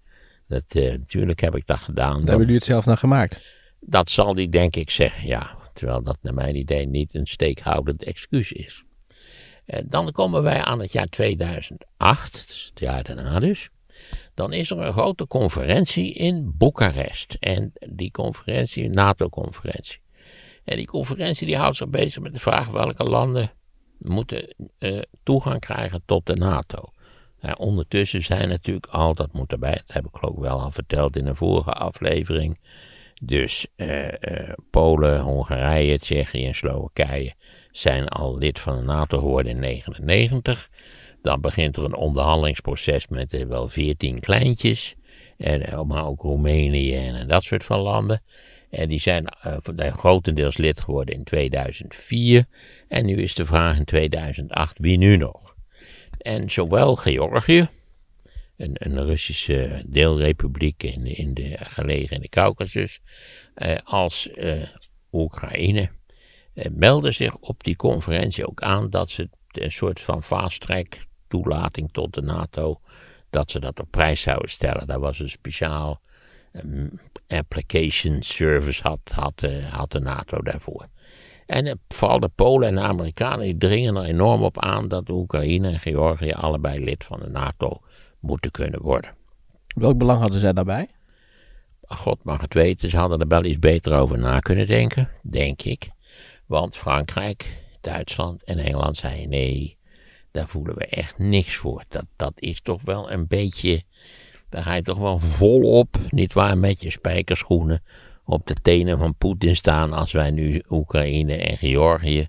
dat, 0.46 0.62
uh, 0.72 0.90
natuurlijk 0.90 1.40
heb 1.40 1.56
ik 1.56 1.66
dat 1.66 1.78
gedaan. 1.78 2.12
Daar 2.12 2.28
hebben 2.28 2.38
jullie 2.38 2.54
het 2.54 2.64
zelf 2.64 2.84
naar 2.84 2.96
gemaakt? 2.96 3.40
Dat 3.80 4.10
zal 4.10 4.34
hij 4.34 4.48
denk 4.48 4.76
ik 4.76 4.90
zeggen, 4.90 5.26
ja. 5.26 5.56
Terwijl 5.74 6.02
dat 6.02 6.18
naar 6.22 6.34
mijn 6.34 6.56
idee 6.56 6.86
niet 6.86 7.14
een 7.14 7.26
steekhoudend 7.26 8.04
excuus 8.04 8.52
is. 8.52 8.84
Eh, 9.64 9.80
dan 9.86 10.12
komen 10.12 10.42
wij 10.42 10.62
aan 10.62 10.80
het 10.80 10.92
jaar 10.92 11.06
2008, 11.06 12.48
dus 12.48 12.66
het 12.70 12.80
jaar 12.80 13.02
daarna 13.02 13.38
dus. 13.38 13.68
Dan 14.34 14.52
is 14.52 14.70
er 14.70 14.78
een 14.78 14.92
grote 14.92 15.26
conferentie 15.26 16.12
in 16.12 16.52
Boekarest. 16.56 17.36
En 17.40 17.72
die 17.88 18.10
conferentie, 18.10 18.88
NATO-conferentie. 18.88 20.00
En 20.64 20.76
die 20.76 20.86
conferentie 20.86 21.46
die 21.46 21.56
houdt 21.56 21.76
zich 21.76 21.88
bezig 21.88 22.22
met 22.22 22.32
de 22.32 22.38
vraag 22.38 22.68
welke 22.68 23.04
landen 23.04 23.52
moeten 23.98 24.54
uh, 24.78 25.02
toegang 25.22 25.60
krijgen 25.60 26.02
tot 26.06 26.26
de 26.26 26.36
NATO. 26.36 26.88
ondertussen 27.56 28.22
zijn 28.22 28.48
natuurlijk 28.48 28.86
al, 28.86 29.14
dat 29.14 29.32
moet 29.32 29.52
erbij, 29.52 29.72
dat 29.72 29.82
heb 29.86 30.06
ik 30.06 30.16
ik 30.22 30.38
wel 30.38 30.60
al 30.60 30.70
verteld 30.70 31.16
in 31.16 31.26
een 31.26 31.36
vorige 31.36 31.72
aflevering. 31.72 32.58
Dus 33.26 33.66
uh, 33.76 34.04
uh, 34.04 34.52
Polen, 34.70 35.20
Hongarije, 35.20 35.98
Tsjechië 35.98 36.46
en 36.46 36.54
Slowakije 36.54 37.34
zijn 37.70 38.08
al 38.08 38.38
lid 38.38 38.60
van 38.60 38.76
de 38.76 38.82
NATO 38.82 39.18
geworden 39.18 39.52
in 39.52 39.60
1999. 39.60 40.68
Dan 41.22 41.40
begint 41.40 41.76
er 41.76 41.84
een 41.84 41.94
onderhandelingsproces 41.94 43.08
met 43.08 43.46
wel 43.48 43.68
veertien 43.68 44.20
kleintjes. 44.20 44.94
En, 45.36 45.86
maar 45.86 46.06
ook 46.06 46.22
Roemenië 46.22 46.94
en 46.94 47.28
dat 47.28 47.42
soort 47.42 47.64
van 47.64 47.80
landen. 47.80 48.22
En 48.70 48.88
die 48.88 49.00
zijn 49.00 49.26
uh, 49.46 49.86
grotendeels 49.96 50.56
lid 50.56 50.80
geworden 50.80 51.14
in 51.14 51.24
2004. 51.24 52.44
En 52.88 53.06
nu 53.06 53.22
is 53.22 53.34
de 53.34 53.44
vraag 53.44 53.76
in 53.76 53.84
2008 53.84 54.78
wie 54.78 54.98
nu 54.98 55.16
nog. 55.16 55.54
En 56.18 56.50
zowel 56.50 56.96
Georgië, 56.96 57.68
een, 58.56 59.04
Russische 59.04 59.82
deelrepubliek 59.87 60.82
in, 60.82 61.06
in 61.06 61.34
de, 61.34 61.56
gelegen 61.61 62.16
in 62.16 62.23
de 62.23 62.28
Caucasus, 62.28 63.00
uh, 63.56 63.76
als 63.84 64.28
uh, 64.34 64.62
Oekraïne, 65.12 65.90
melden 66.70 67.14
zich 67.14 67.37
op 67.37 67.64
die 67.64 67.76
conferentie 67.76 68.49
ook 68.49 68.62
aan 68.62 68.90
dat 68.90 69.11
ze 69.11 69.28
een 69.50 69.73
soort 69.73 70.00
van 70.00 70.23
fast-track 70.23 70.96
toelating 71.28 71.92
tot 71.92 72.14
de 72.14 72.23
NATO, 72.23 72.80
dat 73.30 73.50
ze 73.50 73.61
dat 73.61 73.80
op 73.80 73.90
prijs 73.90 74.20
zouden 74.20 74.50
stellen. 74.50 74.87
Daar 74.87 75.00
was 75.00 75.18
een 75.18 75.30
speciaal 75.30 76.00
um, 76.52 77.00
application 77.28 78.23
service 78.23 78.82
had, 78.82 78.99
had, 79.12 79.42
uh, 79.42 79.73
had 79.73 79.92
de 79.92 80.00
NATO 80.00 80.42
daarvoor. 80.42 80.88
En 81.46 81.66
uh, 81.66 81.73
vooral 81.88 82.20
de 82.20 82.30
Polen 82.34 82.68
en 82.68 82.75
de 82.75 82.80
Amerikanen 82.80 83.44
die 83.44 83.56
dringen 83.56 83.96
er 83.96 84.04
enorm 84.04 84.42
op 84.42 84.61
aan 84.61 84.88
dat 84.88 85.08
Oekraïne 85.08 85.68
en 85.68 85.80
Georgië 85.80 86.32
allebei 86.32 86.84
lid 86.84 87.04
van 87.04 87.20
de 87.20 87.28
NATO 87.28 87.80
moeten 88.24 88.50
kunnen 88.50 88.82
worden. 88.82 89.14
Welk 89.66 89.98
belang 89.98 90.20
hadden 90.20 90.40
zij 90.40 90.52
daarbij? 90.52 90.88
God 91.82 92.24
mag 92.24 92.40
het 92.40 92.54
weten, 92.54 92.90
ze 92.90 92.96
hadden 92.96 93.20
er 93.20 93.28
wel 93.28 93.44
iets 93.44 93.58
beter 93.58 93.98
over 93.98 94.18
na 94.18 94.38
kunnen 94.38 94.66
denken, 94.66 95.10
denk 95.22 95.62
ik. 95.62 95.88
Want 96.46 96.76
Frankrijk, 96.76 97.62
Duitsland 97.80 98.44
en 98.44 98.58
Engeland 98.58 98.96
zeiden 98.96 99.28
nee, 99.28 99.78
daar 100.30 100.48
voelen 100.48 100.74
we 100.74 100.86
echt 100.86 101.18
niks 101.18 101.56
voor. 101.56 101.84
Dat, 101.88 102.06
dat 102.16 102.32
is 102.36 102.60
toch 102.60 102.82
wel 102.82 103.10
een 103.10 103.26
beetje 103.26 103.84
daar 104.54 104.62
ga 104.62 104.74
je 104.74 104.82
toch 104.82 104.98
wel 104.98 105.18
volop, 105.18 105.96
niet 106.08 106.32
waar, 106.32 106.58
met 106.58 106.80
je 106.82 106.90
spijkerschoenen 106.90 107.82
op 108.24 108.46
de 108.46 108.54
tenen 108.54 108.98
van 108.98 109.14
Poetin 109.14 109.56
staan 109.56 109.92
als 109.92 110.12
wij 110.12 110.30
nu 110.30 110.62
Oekraïne 110.68 111.36
en 111.36 111.56
Georgië 111.56 112.28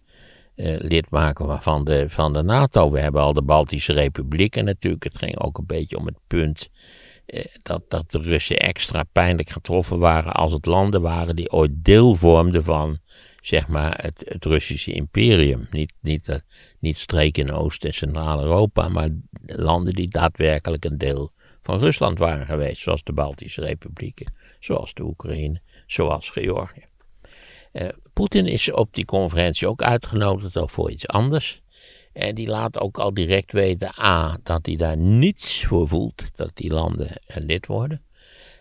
lid 0.55 1.09
maken 1.09 1.61
van 1.61 1.83
de, 1.83 2.09
van 2.09 2.33
de 2.33 2.43
NATO. 2.43 2.91
We 2.91 2.99
hebben 2.99 3.21
al 3.21 3.33
de 3.33 3.41
Baltische 3.41 3.93
Republieken 3.93 4.65
natuurlijk. 4.65 5.03
Het 5.03 5.17
ging 5.17 5.39
ook 5.39 5.57
een 5.57 5.65
beetje 5.65 5.97
om 5.97 6.05
het 6.05 6.17
punt 6.27 6.69
eh, 7.25 7.45
dat, 7.61 7.81
dat 7.89 8.11
de 8.11 8.19
Russen 8.19 8.57
extra 8.57 9.03
pijnlijk 9.11 9.49
getroffen 9.49 9.99
waren 9.99 10.33
als 10.33 10.51
het 10.51 10.65
landen 10.65 11.01
waren 11.01 11.35
die 11.35 11.51
ooit 11.51 11.71
deel 11.73 12.15
vormden 12.15 12.63
van 12.63 12.99
zeg 13.41 13.67
maar, 13.67 13.99
het, 14.01 14.23
het 14.25 14.45
Russische 14.45 14.91
imperium. 14.91 15.67
Niet, 15.71 15.93
niet, 16.01 16.27
uh, 16.27 16.35
niet 16.79 16.97
streken 16.97 17.47
in 17.47 17.53
Oost- 17.53 17.85
en 17.85 17.93
Centraal-Europa, 17.93 18.89
maar 18.89 19.09
landen 19.45 19.93
die 19.93 20.07
daadwerkelijk 20.07 20.85
een 20.85 20.97
deel 20.97 21.31
van 21.63 21.79
Rusland 21.79 22.19
waren 22.19 22.45
geweest, 22.45 22.81
zoals 22.81 23.03
de 23.03 23.13
Baltische 23.13 23.61
Republieken, 23.61 24.33
zoals 24.59 24.93
de 24.93 25.03
Oekraïne, 25.03 25.61
zoals 25.87 26.29
Georgië. 26.29 26.85
Uh, 27.75 27.87
Poetin 28.13 28.47
is 28.47 28.71
op 28.71 28.93
die 28.93 29.05
conferentie 29.05 29.67
ook 29.67 29.81
uitgenodigd 29.81 30.57
ook 30.57 30.69
voor 30.69 30.91
iets 30.91 31.07
anders. 31.07 31.61
En 32.13 32.35
die 32.35 32.47
laat 32.47 32.79
ook 32.79 32.97
al 32.97 33.13
direct 33.13 33.51
weten, 33.51 33.91
A, 33.99 34.37
dat 34.43 34.65
hij 34.65 34.75
daar 34.75 34.97
niets 34.97 35.65
voor 35.65 35.87
voelt, 35.87 36.23
dat 36.35 36.51
die 36.53 36.71
landen 36.71 37.09
lid 37.25 37.65
worden. 37.65 38.01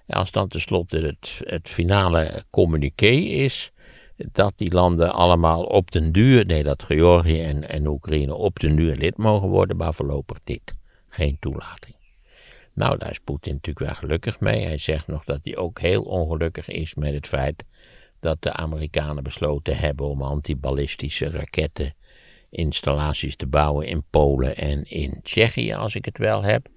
En 0.07 0.19
als 0.19 0.31
dan 0.31 0.49
tenslotte 0.49 0.99
het, 0.99 1.41
het 1.45 1.69
finale 1.69 2.45
communiqué 2.51 3.11
is, 3.17 3.73
dat 4.17 4.53
die 4.57 4.73
landen 4.73 5.13
allemaal 5.13 5.65
op 5.65 5.91
den 5.91 6.13
duur, 6.13 6.47
nee, 6.47 6.63
dat 6.63 6.83
Georgië 6.83 7.43
en, 7.43 7.69
en 7.69 7.87
Oekraïne 7.87 8.35
op 8.35 8.61
den 8.61 8.77
duur 8.77 8.97
lid 8.97 9.17
mogen 9.17 9.49
worden, 9.49 9.77
maar 9.77 9.95
voorlopig 9.95 10.39
dit. 10.45 10.75
Geen 11.09 11.37
toelating. 11.41 11.95
Nou, 12.73 12.99
daar 12.99 13.11
is 13.11 13.19
Poetin 13.19 13.53
natuurlijk 13.53 13.87
wel 13.87 13.95
gelukkig 13.95 14.41
mee. 14.41 14.65
Hij 14.65 14.79
zegt 14.79 15.07
nog 15.07 15.25
dat 15.25 15.41
hij 15.43 15.57
ook 15.57 15.81
heel 15.81 16.03
ongelukkig 16.03 16.69
is 16.69 16.95
met 16.95 17.15
het 17.15 17.29
feit 17.29 17.65
dat 18.25 18.43
de 18.43 18.53
Amerikanen 18.53 19.23
besloten 19.23 19.77
hebben 19.77 20.07
om 20.07 20.23
antiballistische 20.23 21.31
raketteninstallaties 21.31 23.37
te 23.37 23.47
bouwen 23.47 23.87
in 23.87 24.05
Polen 24.11 24.57
en 24.57 24.85
in 24.85 25.21
Tsjechië, 25.23 25.75
als 25.75 25.95
ik 25.95 26.05
het 26.05 26.19
wel 26.19 26.43
heb. 26.43 26.69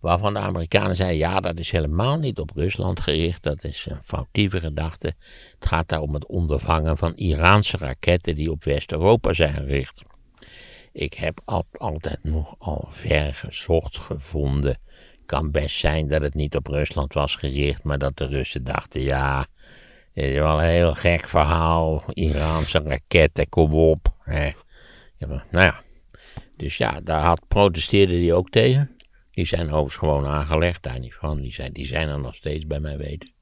Waarvan 0.00 0.34
de 0.34 0.40
Amerikanen 0.40 0.96
zeiden, 0.96 1.18
ja, 1.18 1.40
dat 1.40 1.58
is 1.58 1.70
helemaal 1.70 2.18
niet 2.18 2.38
op 2.38 2.50
Rusland 2.54 3.00
gericht, 3.00 3.42
dat 3.42 3.64
is 3.64 3.86
een 3.90 4.02
foutieve 4.02 4.60
gedachte. 4.60 5.14
Het 5.58 5.68
gaat 5.68 5.88
daar 5.88 6.00
om 6.00 6.14
het 6.14 6.26
ondervangen 6.26 6.96
van 6.96 7.14
Iraanse 7.14 7.76
raketten 7.76 8.36
die 8.36 8.50
op 8.50 8.64
West-Europa 8.64 9.32
zijn 9.32 9.52
gericht. 9.52 10.02
Ik 10.92 11.14
heb 11.14 11.40
altijd 11.78 12.18
nog 12.22 12.54
al 12.58 12.86
ver 12.90 13.34
gezocht 13.34 13.98
gevonden 13.98 14.78
kan 15.26 15.50
best 15.50 15.78
zijn 15.78 16.08
dat 16.08 16.22
het 16.22 16.34
niet 16.34 16.56
op 16.56 16.66
Rusland 16.66 17.12
was 17.12 17.36
gericht, 17.36 17.84
maar 17.84 17.98
dat 17.98 18.16
de 18.16 18.26
Russen 18.26 18.64
dachten, 18.64 19.00
ja, 19.00 19.46
het 20.14 20.24
is 20.24 20.34
wel 20.34 20.58
een 20.58 20.68
heel 20.68 20.94
gek 20.94 21.28
verhaal, 21.28 22.04
Iraanse 22.12 22.82
raketten, 22.84 23.48
kom 23.48 23.72
op. 23.72 24.14
Hè. 24.22 24.44
Ja, 25.16 25.26
nou 25.26 25.64
ja, 25.64 25.82
dus 26.56 26.76
ja, 26.76 27.00
daar 27.00 27.22
had, 27.22 27.48
protesteerde 27.48 28.14
hij 28.14 28.32
ook 28.32 28.50
tegen. 28.50 28.96
Die 29.30 29.46
zijn 29.46 29.66
overigens 29.66 29.96
gewoon 29.96 30.26
aangelegd, 30.26 30.82
daar 30.82 30.98
niet 30.98 31.14
van. 31.14 31.40
Die 31.40 31.52
zijn, 31.52 31.72
die 31.72 31.86
zijn 31.86 32.08
er 32.08 32.20
nog 32.20 32.34
steeds 32.34 32.66
bij 32.66 32.80
mij 32.80 32.96
weten. 32.96 33.32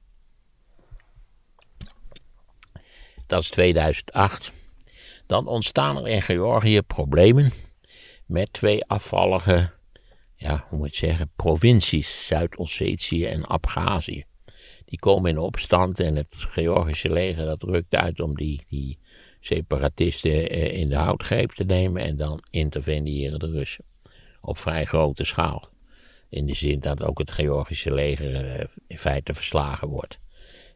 Dat 3.26 3.42
is 3.42 3.50
2008. 3.50 4.52
Dan 5.26 5.46
ontstaan 5.46 5.96
er 5.96 6.06
in 6.06 6.22
Georgië 6.22 6.82
problemen 6.82 7.52
met 8.26 8.52
twee 8.52 8.84
afvallige 8.84 9.70
ja, 10.40 10.66
hoe 10.68 10.78
moet 10.78 10.94
zeggen, 10.94 11.30
provincies, 11.36 12.26
Zuid-Ossetië 12.26 13.26
en 13.26 13.46
Abhazie. 13.46 14.26
Die 14.90 14.99
komen 14.99 15.30
in 15.30 15.38
opstand 15.38 16.00
en 16.00 16.16
het 16.16 16.35
Georgische 16.38 17.12
leger 17.12 17.44
dat 17.44 17.62
rukt 17.62 17.94
uit 17.94 18.20
om 18.20 18.35
die, 18.35 18.64
die 18.68 18.99
separatisten 19.40 20.50
eh, 20.50 20.78
in 20.78 20.88
de 20.88 20.97
houtgreep 20.97 21.52
te 21.52 21.64
nemen 21.64 22.02
en 22.02 22.16
dan 22.16 22.42
interveneren 22.50 23.38
de 23.38 23.50
Russen. 23.50 23.85
Op 24.40 24.59
vrij 24.59 24.85
grote 24.85 25.25
schaal. 25.25 25.68
In 26.28 26.47
de 26.47 26.54
zin 26.54 26.80
dat 26.80 27.02
ook 27.02 27.18
het 27.18 27.32
Georgische 27.32 27.94
leger 27.94 28.35
eh, 28.35 28.66
in 28.87 28.99
feite 28.99 29.35
verslagen 29.35 29.88
wordt. 29.88 30.20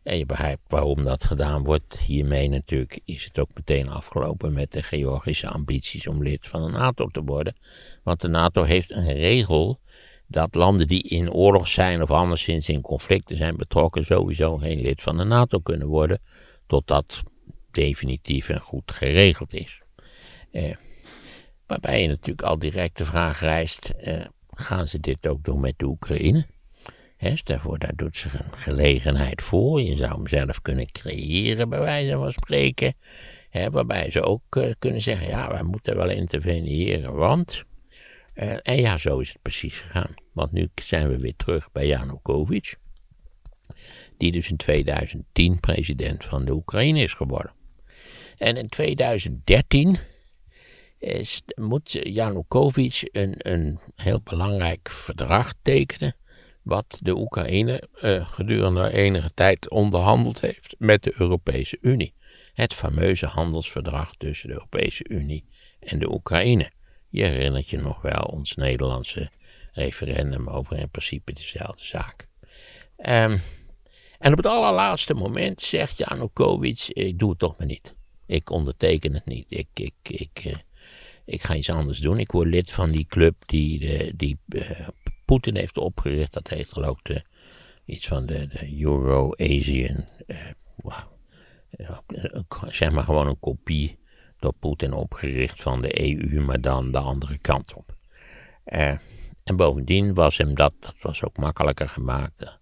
En 0.03 0.19
je 0.19 0.27
begrijpt 0.27 0.63
waarom 0.67 1.05
dat 1.05 1.25
gedaan 1.25 1.65
wordt. 1.65 1.99
Hiermee 1.99 2.49
natuurlijk 2.49 3.01
is 3.05 3.25
het 3.25 3.39
ook 3.39 3.51
meteen 3.55 3.89
afgelopen 3.89 4.53
met 4.53 4.73
de 4.73 4.83
Georgische 4.83 5.49
ambities 5.49 6.07
om 6.07 6.23
lid 6.23 6.47
van 6.47 6.65
de 6.65 6.71
NATO 6.71 7.07
te 7.07 7.23
worden. 7.23 7.55
Want 8.03 8.21
de 8.21 8.29
NATO 8.29 8.63
heeft 8.63 8.91
een 8.91 9.13
regel 9.13 9.81
dat 10.27 10.55
landen 10.55 10.89
die 10.89 11.03
in 11.03 11.33
oorlog 11.33 11.69
zijn 11.69 12.03
of 12.03 12.11
anderszins 12.11 12.69
in 12.69 12.81
conflicten 12.81 13.37
zijn 13.37 13.57
betrokken 13.57 14.05
sowieso 14.05 14.57
geen 14.57 14.81
lid 14.81 15.03
van 15.03 15.17
de 15.17 15.25
NATO 15.25 15.59
kunnen 15.59 15.87
worden. 15.87 16.21
Totdat 16.67 17.23
definitief 17.71 18.49
en 18.49 18.61
goed 18.61 18.93
geregeld 18.93 19.55
is. 19.55 19.83
Eh, 20.51 20.75
waarbij 21.67 22.03
je 22.03 22.09
natuurlijk 22.09 22.43
al 22.49 22.59
direct 22.59 22.97
de 22.97 23.05
vraag 23.05 23.41
rijst, 23.41 23.89
eh, 23.89 24.27
gaan 24.51 24.87
ze 24.87 25.01
dit 25.01 25.27
ook 25.27 25.45
doen 25.45 25.61
met 25.61 25.75
de 25.77 25.85
Oekraïne? 25.85 26.47
He, 27.17 27.37
stel 27.37 27.79
daar 27.79 27.97
doet 27.97 28.17
zich 28.17 28.35
een 28.35 28.59
gelegenheid 28.59 29.43
voor. 29.43 29.83
Je 29.83 29.97
zou 29.97 30.13
hem 30.13 30.29
zelf 30.29 30.63
kunnen 30.63 30.93
creëren, 30.93 31.69
bij 31.69 31.81
wijze 31.81 32.17
van 32.17 32.33
spreken. 32.33 32.95
waarbij 33.71 34.11
ze 34.11 34.23
ook 34.23 34.57
uh, 34.57 34.73
kunnen 34.79 35.01
zeggen: 35.01 35.27
ja, 35.27 35.51
wij 35.51 35.63
moeten 35.63 35.97
wel 35.97 36.11
interveneren, 36.11 37.15
want. 37.15 37.65
Uh, 38.35 38.57
en 38.63 38.81
ja, 38.81 38.99
zo 38.99 39.19
is 39.19 39.29
het 39.29 39.43
precies 39.43 39.81
gegaan. 39.81 40.15
Want 40.33 40.53
nu 40.53 40.69
zijn 40.75 41.09
we 41.09 41.19
weer 41.19 41.37
terug 41.37 41.73
bij 41.73 41.87
Janukovic, 41.87 42.77
die 44.19 44.33
dus 44.33 44.51
in 44.51 44.57
2010 44.57 45.61
president 45.61 46.25
van 46.25 46.45
de 46.45 46.53
Oekraïne 46.53 47.01
is 47.01 47.15
geworden. 47.15 47.53
En 48.37 48.57
in 48.57 48.69
2013 48.69 49.99
is, 50.99 51.43
moet 51.55 51.91
Janukovic 52.03 53.09
een, 53.13 53.35
een 53.39 53.79
heel 53.97 54.21
belangrijk 54.25 54.91
verdrag 54.91 55.55
tekenen 55.63 56.17
wat 56.63 56.99
de 57.03 57.17
Oekraïne 57.17 57.89
uh, 58.03 58.29
gedurende 58.29 58.93
enige 58.93 59.31
tijd 59.35 59.71
onderhandeld 59.71 60.41
heeft 60.41 60.75
met 60.79 61.03
de 61.03 61.13
Europese 61.17 61.79
Unie. 61.81 62.15
Het 62.53 62.75
fameuze 62.75 63.27
handelsverdrag 63.27 64.15
tussen 64.17 64.49
de 64.49 64.55
Europese 64.55 65.05
Unie 65.09 65.45
en 65.81 65.99
de 65.99 66.13
Oekraïne. 66.13 66.71
Je 67.15 67.25
herinnert 67.25 67.69
je 67.69 67.79
nog 67.79 68.03
wel 68.03 68.23
ons 68.23 68.55
Nederlandse 68.55 69.31
referendum 69.73 70.49
over 70.49 70.79
in 70.79 70.91
principe 70.91 71.33
dezelfde 71.33 71.85
zaak. 71.85 72.29
Um, 72.97 73.41
en 74.19 74.31
op 74.31 74.37
het 74.37 74.47
allerlaatste 74.47 75.15
moment 75.15 75.61
zegt 75.61 75.99
Janukovic, 75.99 76.89
ik 76.89 77.19
doe 77.19 77.31
het 77.31 77.39
toch 77.39 77.59
maar 77.59 77.67
niet. 77.67 77.95
Ik 78.27 78.51
onderteken 78.51 79.15
het 79.15 79.27
niet. 79.27 79.47
Ik, 79.49 79.69
ik, 79.75 79.95
ik, 80.03 80.45
uh, 80.45 80.55
ik 81.25 81.43
ga 81.43 81.55
iets 81.55 81.71
anders 81.71 81.99
doen. 81.99 82.19
Ik 82.19 82.31
word 82.31 82.49
lid 82.49 82.71
van 82.71 82.91
die 82.91 83.07
club 83.07 83.35
die, 83.47 84.17
die 84.17 84.39
uh, 84.49 84.89
Poetin 85.25 85.57
heeft 85.57 85.79
opgericht. 85.79 86.33
Dat 86.33 86.49
heet 86.49 86.73
geloof 86.73 86.99
ik 87.03 87.23
iets 87.85 88.07
van 88.07 88.27
de, 88.27 88.49
Euro-Asian. 88.81 90.09
Uh, 90.27 90.37
wow. 90.77 91.05
zeg 92.69 92.91
maar 92.91 93.05
gewoon 93.05 93.27
een 93.27 93.41
kopie 93.41 93.99
door 94.45 94.55
Poetin 94.59 94.93
opgericht 94.93 95.63
van 95.63 95.83
de 95.83 96.01
EU, 96.01 96.41
maar 96.41 96.61
dan 96.61 96.93
de 96.93 96.99
andere 96.99 97.39
kant 97.39 97.75
op. 97.75 97.97
en 98.65 99.57
bovendien 99.57 100.15
was 100.15 100.37
hem 100.37 100.55
dat, 100.55 100.75
dat 100.81 100.95
was 101.01 101.25
ook 101.25 101.37
makkelijker 101.37 101.89
gemaakt 101.89 102.59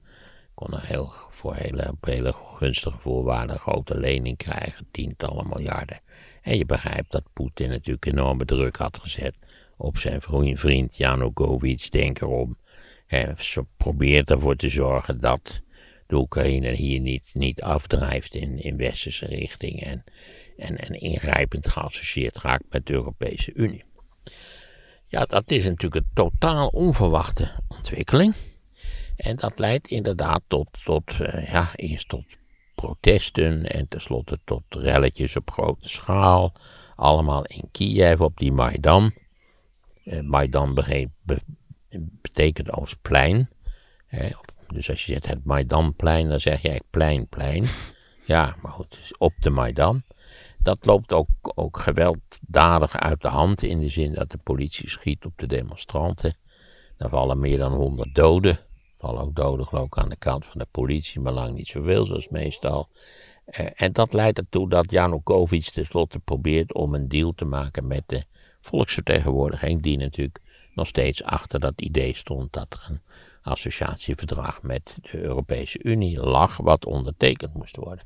kon 0.55 0.73
er 0.73 0.87
heel, 0.87 1.13
voor 1.31 1.55
hele, 1.55 1.91
op 1.91 2.05
hele 2.05 2.33
gunstige 2.33 2.99
voorwaarden 2.99 3.59
grote 3.59 3.99
lening 3.99 4.37
krijgen, 4.37 4.87
tientallen 4.91 5.49
miljarden. 5.49 6.01
En 6.43 6.59
je 6.59 6.67
begrijpt 6.67 7.11
dat 7.11 7.33
Poetin 7.33 7.71
natuurlijk 7.71 8.07
enorme 8.07 8.45
druk 8.45 8.77
had 8.77 8.99
gezet 8.99 9.35
op 9.77 9.99
zijn 9.99 10.21
vriend 10.57 10.97
Janukovic. 10.97 11.91
Denk 11.91 12.21
erom. 12.21 12.59
Hij 13.07 13.35
probeert 13.77 14.31
ervoor 14.31 14.57
te 14.57 14.69
zorgen 14.69 15.21
dat 15.21 15.63
de 16.07 16.17
Oekraïne 16.17 16.71
hier 16.71 17.01
niet, 17.01 17.31
niet 17.33 17.63
afdrijft 17.63 18.35
in, 18.35 18.59
in 18.59 18.77
westerse 18.77 19.27
richting 19.27 19.83
en, 19.83 20.05
en, 20.57 20.77
en 20.77 20.95
ingrijpend 20.95 21.69
geassocieerd 21.69 22.39
raakt 22.39 22.65
met 22.71 22.87
de 22.87 22.93
Europese 22.93 23.53
Unie. 23.55 23.85
Ja, 25.07 25.25
dat 25.25 25.51
is 25.51 25.65
natuurlijk 25.65 25.95
een 25.95 26.11
totaal 26.15 26.69
onverwachte 26.69 27.49
ontwikkeling. 27.69 28.35
En 29.17 29.37
dat 29.37 29.59
leidt 29.59 29.89
inderdaad 29.89 30.43
tot, 30.47 30.69
tot 30.85 31.19
uh, 31.21 31.51
ja, 31.51 31.71
eerst 31.77 32.09
tot 32.09 32.25
protesten 32.75 33.67
en 33.67 33.89
tenslotte 33.89 34.39
tot 34.45 34.63
relletjes 34.69 35.37
op 35.37 35.51
grote 35.51 35.89
schaal. 35.89 36.53
Allemaal 36.97 37.45
in 37.45 37.69
Kiev 37.71 38.21
op 38.21 38.39
die 38.39 38.53
Maidan. 38.53 39.13
Uh, 40.05 40.21
Maidan 40.21 40.75
be 40.75 41.41
betekent 41.99 42.71
als 42.71 42.95
plein. 43.03 43.49
dus 44.69 44.91
als 44.91 45.05
je 45.05 45.13
zegt 45.13 45.27
het 45.27 45.45
Maidanplein, 45.45 46.29
dan 46.29 46.41
zeg 46.41 46.63
je 46.63 46.83
plein, 46.91 47.29
plein. 47.29 47.65
Ja, 48.25 48.57
maar 48.63 48.73
goed, 48.73 48.97
dus 48.97 49.17
op 49.19 49.33
de 49.39 49.51
Maidan. 49.51 50.03
Dat 50.63 50.87
loopt 50.87 51.13
ook, 51.13 51.29
ook 51.55 51.79
gewelddadig 51.79 52.97
uit 52.97 53.21
de 53.21 53.29
hand 53.29 53.63
in 53.63 53.81
de 53.81 53.89
zin 53.89 54.15
dat 54.15 54.31
de 54.31 54.39
politie 54.39 54.91
schiet 54.91 55.25
op 55.25 55.33
de 55.37 55.47
demonstranten. 55.47 56.37
Er 56.97 57.09
vallen 57.09 57.39
meer 57.39 57.59
dan 57.59 57.73
100 57.73 58.15
doden 58.15 58.59
vallen 59.03 59.23
ook 59.23 59.35
doden 59.35 59.67
geloof 59.67 59.87
ik 59.87 59.99
aan 59.99 60.09
de 60.09 60.17
kant 60.17 60.45
van 60.45 60.59
de 60.59 60.67
politie, 60.71 61.21
maar 61.21 61.33
lang 61.33 61.55
niet 61.55 61.67
zoveel 61.67 62.07
zoals 62.07 62.29
meestal. 62.29 62.89
Uh, 63.47 63.67
en 63.75 63.93
dat 63.93 64.13
leidt 64.13 64.39
ertoe 64.39 64.69
dat 64.69 64.91
Janukovic 64.91 65.65
tenslotte 65.65 66.19
probeert 66.19 66.75
om 66.75 66.95
een 66.95 67.09
deal 67.09 67.35
te 67.35 67.45
maken 67.45 67.87
met 67.87 68.03
de 68.07 68.25
volksvertegenwoordiging, 68.61 69.83
die 69.83 69.99
natuurlijk 69.99 70.41
nog 70.75 70.87
steeds 70.87 71.23
achter 71.23 71.61
dat 71.61 71.81
idee 71.81 72.17
stond 72.17 72.53
dat 72.53 72.67
er 72.71 72.87
een 72.89 73.01
associatieverdrag 73.43 74.63
met 74.63 74.97
de 75.03 75.19
Europese 75.19 75.83
Unie 75.83 76.21
lag, 76.21 76.57
wat 76.57 76.85
ondertekend 76.85 77.55
moest 77.55 77.77
worden. 77.77 78.05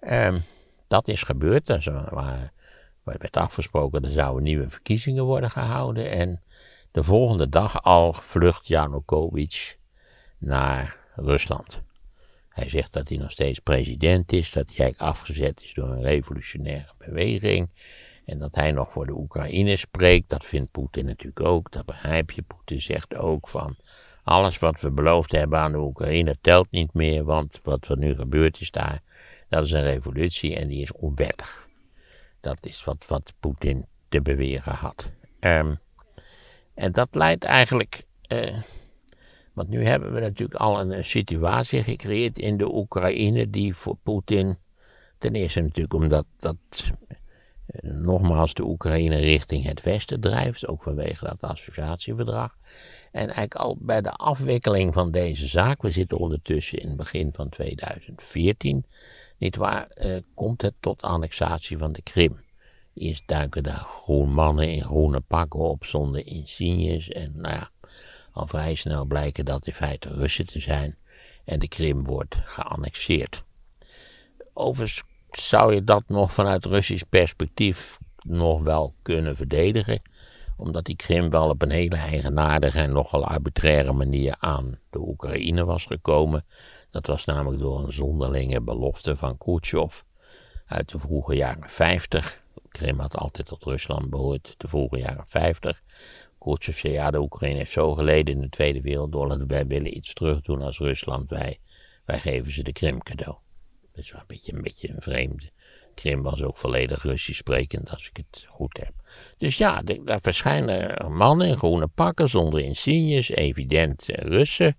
Um, 0.00 0.42
dat 0.88 1.08
is 1.08 1.22
gebeurd, 1.22 1.68
er 1.68 2.08
waren, 2.10 2.52
werd 3.02 3.36
afgesproken, 3.36 4.04
er 4.04 4.10
zouden 4.10 4.42
nieuwe 4.42 4.68
verkiezingen 4.68 5.24
worden 5.24 5.50
gehouden 5.50 6.10
en 6.10 6.42
de 6.90 7.02
volgende 7.02 7.48
dag 7.48 7.82
al 7.82 8.12
vlucht 8.12 8.66
Janukovic 8.66 9.78
naar 10.38 10.96
Rusland. 11.14 11.82
Hij 12.48 12.68
zegt 12.68 12.92
dat 12.92 13.08
hij 13.08 13.18
nog 13.18 13.30
steeds 13.30 13.58
president 13.58 14.32
is, 14.32 14.52
dat 14.52 14.74
hij 14.74 14.94
afgezet 14.96 15.62
is 15.62 15.74
door 15.74 15.88
een 15.88 16.02
revolutionaire 16.02 16.92
beweging. 16.98 17.70
En 18.24 18.38
dat 18.38 18.54
hij 18.54 18.72
nog 18.72 18.92
voor 18.92 19.06
de 19.06 19.12
Oekraïne 19.12 19.76
spreekt, 19.76 20.28
dat 20.28 20.44
vindt 20.44 20.70
Poetin 20.70 21.06
natuurlijk 21.06 21.40
ook, 21.40 21.72
dat 21.72 21.86
begrijp 21.86 22.30
je. 22.30 22.42
Poetin 22.42 22.82
zegt 22.82 23.16
ook 23.16 23.48
van, 23.48 23.76
alles 24.22 24.58
wat 24.58 24.80
we 24.80 24.90
beloofd 24.90 25.32
hebben 25.32 25.58
aan 25.58 25.72
de 25.72 25.78
Oekraïne 25.78 26.36
telt 26.40 26.70
niet 26.70 26.92
meer, 26.92 27.24
want 27.24 27.60
wat 27.62 27.88
er 27.88 27.98
nu 27.98 28.14
gebeurd 28.14 28.60
is 28.60 28.70
daar, 28.70 29.02
dat 29.48 29.64
is 29.64 29.70
een 29.70 29.82
revolutie 29.82 30.56
en 30.56 30.68
die 30.68 30.82
is 30.82 30.92
onwettig. 30.92 31.68
Dat 32.40 32.58
is 32.60 32.84
wat, 32.84 33.04
wat 33.06 33.32
Poetin 33.40 33.86
te 34.08 34.22
beweren 34.22 34.72
had. 34.72 35.10
Um, 35.40 35.78
en 36.74 36.92
dat 36.92 37.08
leidt 37.14 37.44
eigenlijk 37.44 38.02
uh, 38.32 38.56
want 39.58 39.70
nu 39.70 39.84
hebben 39.84 40.12
we 40.12 40.20
natuurlijk 40.20 40.60
al 40.60 40.80
een 40.80 41.04
situatie 41.04 41.82
gecreëerd 41.82 42.38
in 42.38 42.56
de 42.56 42.74
Oekraïne 42.74 43.50
die 43.50 43.74
voor 43.74 43.96
Poetin, 44.02 44.58
ten 45.18 45.34
eerste 45.34 45.60
natuurlijk 45.60 45.94
omdat 45.94 46.24
dat 46.36 46.56
eh, 47.66 47.90
nogmaals 47.90 48.54
de 48.54 48.64
Oekraïne 48.64 49.16
richting 49.16 49.64
het 49.64 49.82
westen 49.82 50.20
drijft, 50.20 50.66
ook 50.66 50.82
vanwege 50.82 51.24
dat 51.24 51.50
associatieverdrag. 51.50 52.56
En 53.12 53.24
eigenlijk 53.24 53.54
al 53.54 53.76
bij 53.80 54.00
de 54.00 54.10
afwikkeling 54.10 54.94
van 54.94 55.10
deze 55.10 55.46
zaak, 55.46 55.82
we 55.82 55.90
zitten 55.90 56.18
ondertussen 56.18 56.78
in 56.78 56.88
het 56.88 56.96
begin 56.96 57.32
van 57.32 57.48
2014, 57.48 58.84
niet 59.38 59.56
waar, 59.56 59.86
eh, 59.86 60.16
komt 60.34 60.62
het 60.62 60.74
tot 60.80 61.02
annexatie 61.02 61.78
van 61.78 61.92
de 61.92 62.02
Krim. 62.02 62.40
Eerst 62.94 63.22
duiken 63.26 63.62
daar 63.62 63.74
groen 64.02 64.32
mannen 64.32 64.72
in 64.72 64.82
groene 64.82 65.20
pakken 65.20 65.60
op 65.60 65.84
zonder 65.84 66.26
insignes 66.26 67.08
en 67.08 67.32
nou 67.36 67.54
ja, 67.54 67.70
al 68.32 68.46
vrij 68.46 68.74
snel 68.74 69.04
blijken 69.04 69.44
dat 69.44 69.66
in 69.66 69.74
feite 69.74 70.08
Russen 70.08 70.46
te 70.46 70.60
zijn 70.60 70.96
en 71.44 71.58
de 71.58 71.68
Krim 71.68 72.04
wordt 72.04 72.36
geannexeerd. 72.44 73.44
Overigens 74.52 75.02
zou 75.30 75.74
je 75.74 75.84
dat 75.84 76.02
nog 76.06 76.32
vanuit 76.32 76.64
Russisch 76.64 77.04
perspectief 77.08 77.98
nog 78.22 78.62
wel 78.62 78.94
kunnen 79.02 79.36
verdedigen, 79.36 80.02
omdat 80.56 80.84
die 80.84 80.96
Krim 80.96 81.30
wel 81.30 81.48
op 81.48 81.62
een 81.62 81.70
hele 81.70 81.96
eigenaardige 81.96 82.78
en 82.78 82.92
nogal 82.92 83.24
arbitraire 83.24 83.92
manier 83.92 84.36
aan 84.38 84.78
de 84.90 84.98
Oekraïne 84.98 85.64
was 85.64 85.84
gekomen. 85.84 86.44
Dat 86.90 87.06
was 87.06 87.24
namelijk 87.24 87.62
door 87.62 87.84
een 87.84 87.92
zonderlinge 87.92 88.60
belofte 88.60 89.16
van 89.16 89.38
Khrushchev 89.38 90.00
uit 90.66 90.90
de 90.90 90.98
vroege 90.98 91.34
jaren 91.34 91.68
50. 91.68 92.42
Krim 92.68 92.98
had 92.98 93.16
altijd 93.16 93.46
tot 93.46 93.64
Rusland 93.64 94.10
behoord, 94.10 94.54
de 94.56 94.68
vroege 94.68 94.98
jaren 94.98 95.26
50. 95.26 95.82
Khrushchev 96.38 96.78
zei, 96.78 96.92
ja, 96.92 97.10
de 97.10 97.20
Oekraïne 97.20 97.58
heeft 97.58 97.70
zo 97.70 97.94
geleden 97.94 98.34
in 98.34 98.40
de 98.40 98.48
Tweede 98.48 98.80
Wereldoorlog, 98.80 99.38
wij 99.46 99.66
willen 99.66 99.96
iets 99.96 100.12
terug 100.12 100.40
doen 100.40 100.62
als 100.62 100.78
Rusland, 100.78 101.30
wij, 101.30 101.58
wij 102.04 102.18
geven 102.18 102.52
ze 102.52 102.62
de 102.62 102.72
Krim 102.72 103.02
cadeau. 103.02 103.36
Dat 103.92 104.04
is 104.04 104.12
wel 104.12 104.20
een 104.20 104.26
beetje 104.26 104.52
een, 104.52 104.62
beetje 104.62 104.88
een 104.88 105.02
vreemde. 105.02 105.50
Krim 105.94 106.22
was 106.22 106.42
ook 106.42 106.56
volledig 106.56 107.02
Russisch 107.02 107.38
sprekend, 107.38 107.90
als 107.90 108.08
ik 108.08 108.16
het 108.16 108.46
goed 108.48 108.76
heb. 108.76 108.92
Dus 109.36 109.58
ja, 109.58 109.82
daar 109.82 110.20
verschijnen 110.20 111.12
mannen 111.12 111.48
in 111.48 111.56
groene 111.56 111.86
pakken 111.86 112.28
zonder 112.28 112.60
insignes, 112.60 113.28
evident 113.28 114.08
eh, 114.08 114.28
Russen. 114.28 114.78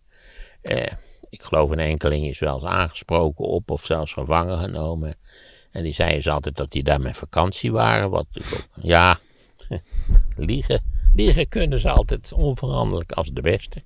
Eh, 0.62 0.86
ik 1.30 1.42
geloof 1.42 1.70
een 1.70 1.80
enkeling 1.80 2.26
is 2.26 2.40
wel 2.40 2.56
eens 2.56 2.64
aangesproken 2.64 3.46
op 3.46 3.72
of 3.72 3.86
zelfs 3.86 4.14
gevangen 4.14 4.58
genomen. 4.58 5.16
En 5.72 5.84
die 5.84 5.94
zeiden 5.94 6.24
ze 6.24 6.32
altijd 6.32 6.56
dat 6.56 6.72
die 6.72 6.84
daar 6.84 7.02
met 7.02 7.18
vakantie 7.18 7.72
waren. 7.72 8.10
Wat, 8.10 8.26
ja, 8.82 9.20
liegen. 10.36 10.82
Liegen 11.14 11.48
kunnen 11.48 11.80
ze 11.80 11.90
altijd 11.90 12.34
onveranderlijk 12.34 13.12
als 13.12 13.30
de 13.30 13.42
beste. 13.42 13.84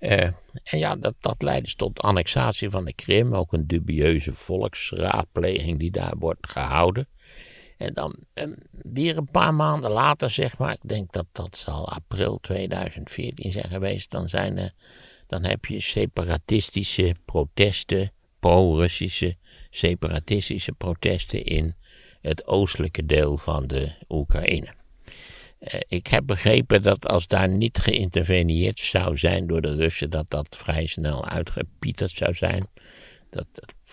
Uh, 0.00 0.22
en 0.64 0.78
ja, 0.78 0.96
dat, 0.96 1.14
dat 1.20 1.42
leidde 1.42 1.62
dus 1.62 1.74
tot 1.74 2.00
annexatie 2.00 2.70
van 2.70 2.84
de 2.84 2.94
Krim. 2.94 3.34
Ook 3.34 3.52
een 3.52 3.66
dubieuze 3.66 4.34
volksraadpleging 4.34 5.78
die 5.78 5.90
daar 5.90 6.14
wordt 6.18 6.50
gehouden. 6.50 7.08
En 7.76 7.94
dan 7.94 8.14
um, 8.34 8.54
weer 8.70 9.16
een 9.16 9.30
paar 9.30 9.54
maanden 9.54 9.90
later, 9.90 10.30
zeg 10.30 10.58
maar, 10.58 10.72
ik 10.72 10.88
denk 10.88 11.12
dat 11.12 11.26
dat 11.32 11.56
zal 11.56 11.88
april 11.88 12.38
2014 12.40 13.52
zijn 13.52 13.68
geweest, 13.68 14.10
dan, 14.10 14.28
zijn 14.28 14.58
er, 14.58 14.72
dan 15.28 15.44
heb 15.44 15.64
je 15.64 15.80
separatistische 15.80 17.14
protesten, 17.24 18.12
pro-Russische 18.38 19.36
separatistische 19.70 20.72
protesten 20.72 21.44
in 21.44 21.76
het 22.20 22.46
oostelijke 22.46 23.06
deel 23.06 23.36
van 23.38 23.66
de 23.66 23.92
Oekraïne. 24.08 24.74
Eh, 25.58 25.80
ik 25.88 26.06
heb 26.06 26.26
begrepen 26.26 26.82
dat 26.82 27.08
als 27.08 27.26
daar 27.26 27.48
niet 27.48 27.78
geïnterveneerd 27.78 28.78
zou 28.78 29.18
zijn 29.18 29.46
door 29.46 29.60
de 29.60 29.74
Russen, 29.74 30.10
dat 30.10 30.30
dat 30.30 30.56
vrij 30.56 30.86
snel 30.86 31.26
uitgepieterd 31.26 32.10
zou 32.10 32.34
zijn. 32.34 32.68
Dat, 33.30 33.46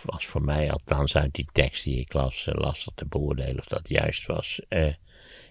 was 0.04 0.26
voor 0.26 0.42
mij, 0.42 0.72
althans 0.72 1.16
uit 1.16 1.34
die 1.34 1.50
tekst 1.52 1.84
die 1.84 2.00
ik 2.00 2.14
las, 2.14 2.48
eh, 2.48 2.54
lastig 2.54 2.94
te 2.96 3.06
beoordelen 3.06 3.60
of 3.60 3.66
dat 3.66 3.90
juist 3.90 4.26
was. 4.26 4.62
Uh, 4.70 4.94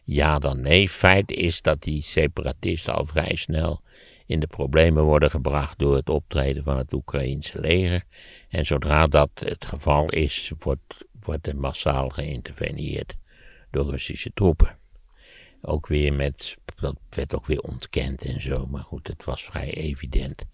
ja 0.05 0.38
dan 0.38 0.61
nee. 0.61 0.88
Feit 0.88 1.31
is 1.31 1.62
dat 1.62 1.83
die 1.83 2.03
separatisten 2.03 2.94
al 2.94 3.07
vrij 3.07 3.37
snel 3.37 3.83
in 4.27 4.41
de 4.41 4.47
problemen 4.47 5.03
worden 5.03 5.31
gebracht 5.31 5.79
door 5.79 5.95
het 5.95 6.09
optreden 6.09 6.65
van 6.65 6.79
het 6.79 6.93
Oekraïense 6.93 7.61
leger. 7.61 8.05
En 8.49 8.67
zodra 8.67 9.07
dat 9.07 9.31
het 9.35 9.65
geval 9.65 10.09
is, 10.09 10.53
wordt, 10.59 11.05
wordt 11.21 11.47
er 11.47 11.57
massaal 11.57 12.09
geïnterveneerd 12.09 13.17
door 13.71 13.91
Russische 13.91 14.31
troepen. 14.35 14.79
Ook 15.61 15.87
weer 15.87 16.13
met, 16.13 16.57
dat 16.75 16.97
werd 17.11 17.35
ook 17.35 17.47
weer 17.47 17.61
ontkend 17.61 18.25
en 18.25 18.43
zo, 18.43 18.67
maar 18.67 18.83
goed, 18.83 19.07
het 19.07 19.25
was 19.25 19.45
vrij 19.45 19.75
evident 19.75 20.45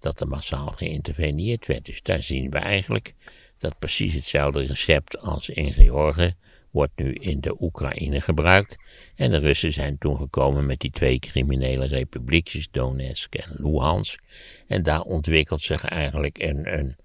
dat 0.00 0.20
er 0.20 0.28
massaal 0.28 0.72
geïnterveneerd 0.72 1.66
werd. 1.66 1.84
Dus 1.84 2.02
daar 2.02 2.22
zien 2.22 2.50
we 2.50 2.58
eigenlijk 2.58 3.14
dat 3.58 3.78
precies 3.78 4.14
hetzelfde 4.14 4.62
recept 4.62 5.18
als 5.18 5.48
in 5.48 5.72
Georgië 5.72 6.34
wordt 6.70 6.92
nu 6.96 7.12
in 7.12 7.40
de 7.40 7.62
Oekraïne 7.62 8.20
gebruikt. 8.20 8.76
En 9.14 9.30
de 9.30 9.38
Russen 9.38 9.72
zijn 9.72 9.98
toen 9.98 10.16
gekomen 10.16 10.66
met 10.66 10.80
die 10.80 10.90
twee 10.90 11.18
criminele 11.18 11.86
republiekjes, 11.86 12.68
Donetsk 12.70 13.34
en 13.34 13.50
Luhansk. 13.56 14.22
En 14.66 14.82
daar 14.82 15.02
ontwikkelt 15.02 15.60
zich 15.60 15.84
eigenlijk 15.84 16.42
een, 16.42 16.78
een 16.78 16.96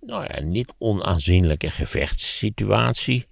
nou 0.00 0.24
ja, 0.28 0.40
niet 0.40 0.74
onaanzienlijke 0.78 1.70
gevechtssituatie. 1.70 3.26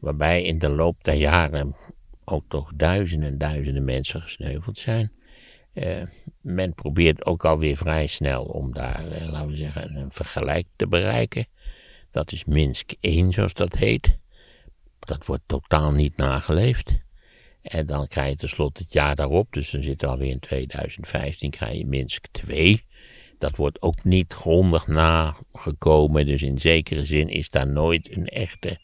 Waarbij 0.00 0.42
in 0.42 0.58
de 0.58 0.68
loop 0.68 1.04
der 1.04 1.14
jaren 1.14 1.76
ook 2.24 2.44
toch 2.48 2.72
duizenden 2.74 3.28
en 3.28 3.38
duizenden 3.38 3.84
mensen 3.84 4.22
gesneuveld 4.22 4.78
zijn. 4.78 5.12
Uh, 5.74 6.02
men 6.40 6.74
probeert 6.74 7.26
ook 7.26 7.44
alweer 7.44 7.76
vrij 7.76 8.06
snel 8.06 8.44
om 8.44 8.72
daar, 8.72 9.06
uh, 9.06 9.28
laten 9.28 9.48
we 9.48 9.56
zeggen, 9.56 9.96
een 9.96 10.12
vergelijk 10.12 10.66
te 10.76 10.86
bereiken. 10.86 11.46
Dat 12.10 12.32
is 12.32 12.44
Minsk 12.44 12.92
1, 13.00 13.32
zoals 13.32 13.54
dat 13.54 13.74
heet. 13.74 14.18
Dat 15.08 15.26
wordt 15.26 15.42
totaal 15.46 15.92
niet 15.92 16.16
nageleefd. 16.16 16.98
En 17.62 17.86
dan 17.86 18.06
krijg 18.06 18.30
je 18.30 18.36
tenslotte 18.36 18.82
het 18.82 18.92
jaar 18.92 19.16
daarop, 19.16 19.52
dus 19.52 19.70
dan 19.70 19.82
zitten 19.82 20.08
we 20.08 20.14
alweer 20.14 20.30
in 20.30 20.38
2015, 20.38 21.50
krijg 21.50 21.78
je 21.78 21.86
Minsk 21.86 22.26
2. 22.30 22.84
Dat 23.38 23.56
wordt 23.56 23.82
ook 23.82 24.04
niet 24.04 24.32
grondig 24.32 24.86
nagekomen, 24.86 26.26
dus 26.26 26.42
in 26.42 26.58
zekere 26.60 27.04
zin 27.04 27.28
is 27.28 27.50
daar 27.50 27.68
nooit 27.68 28.16
een 28.16 28.26
echte 28.26 28.78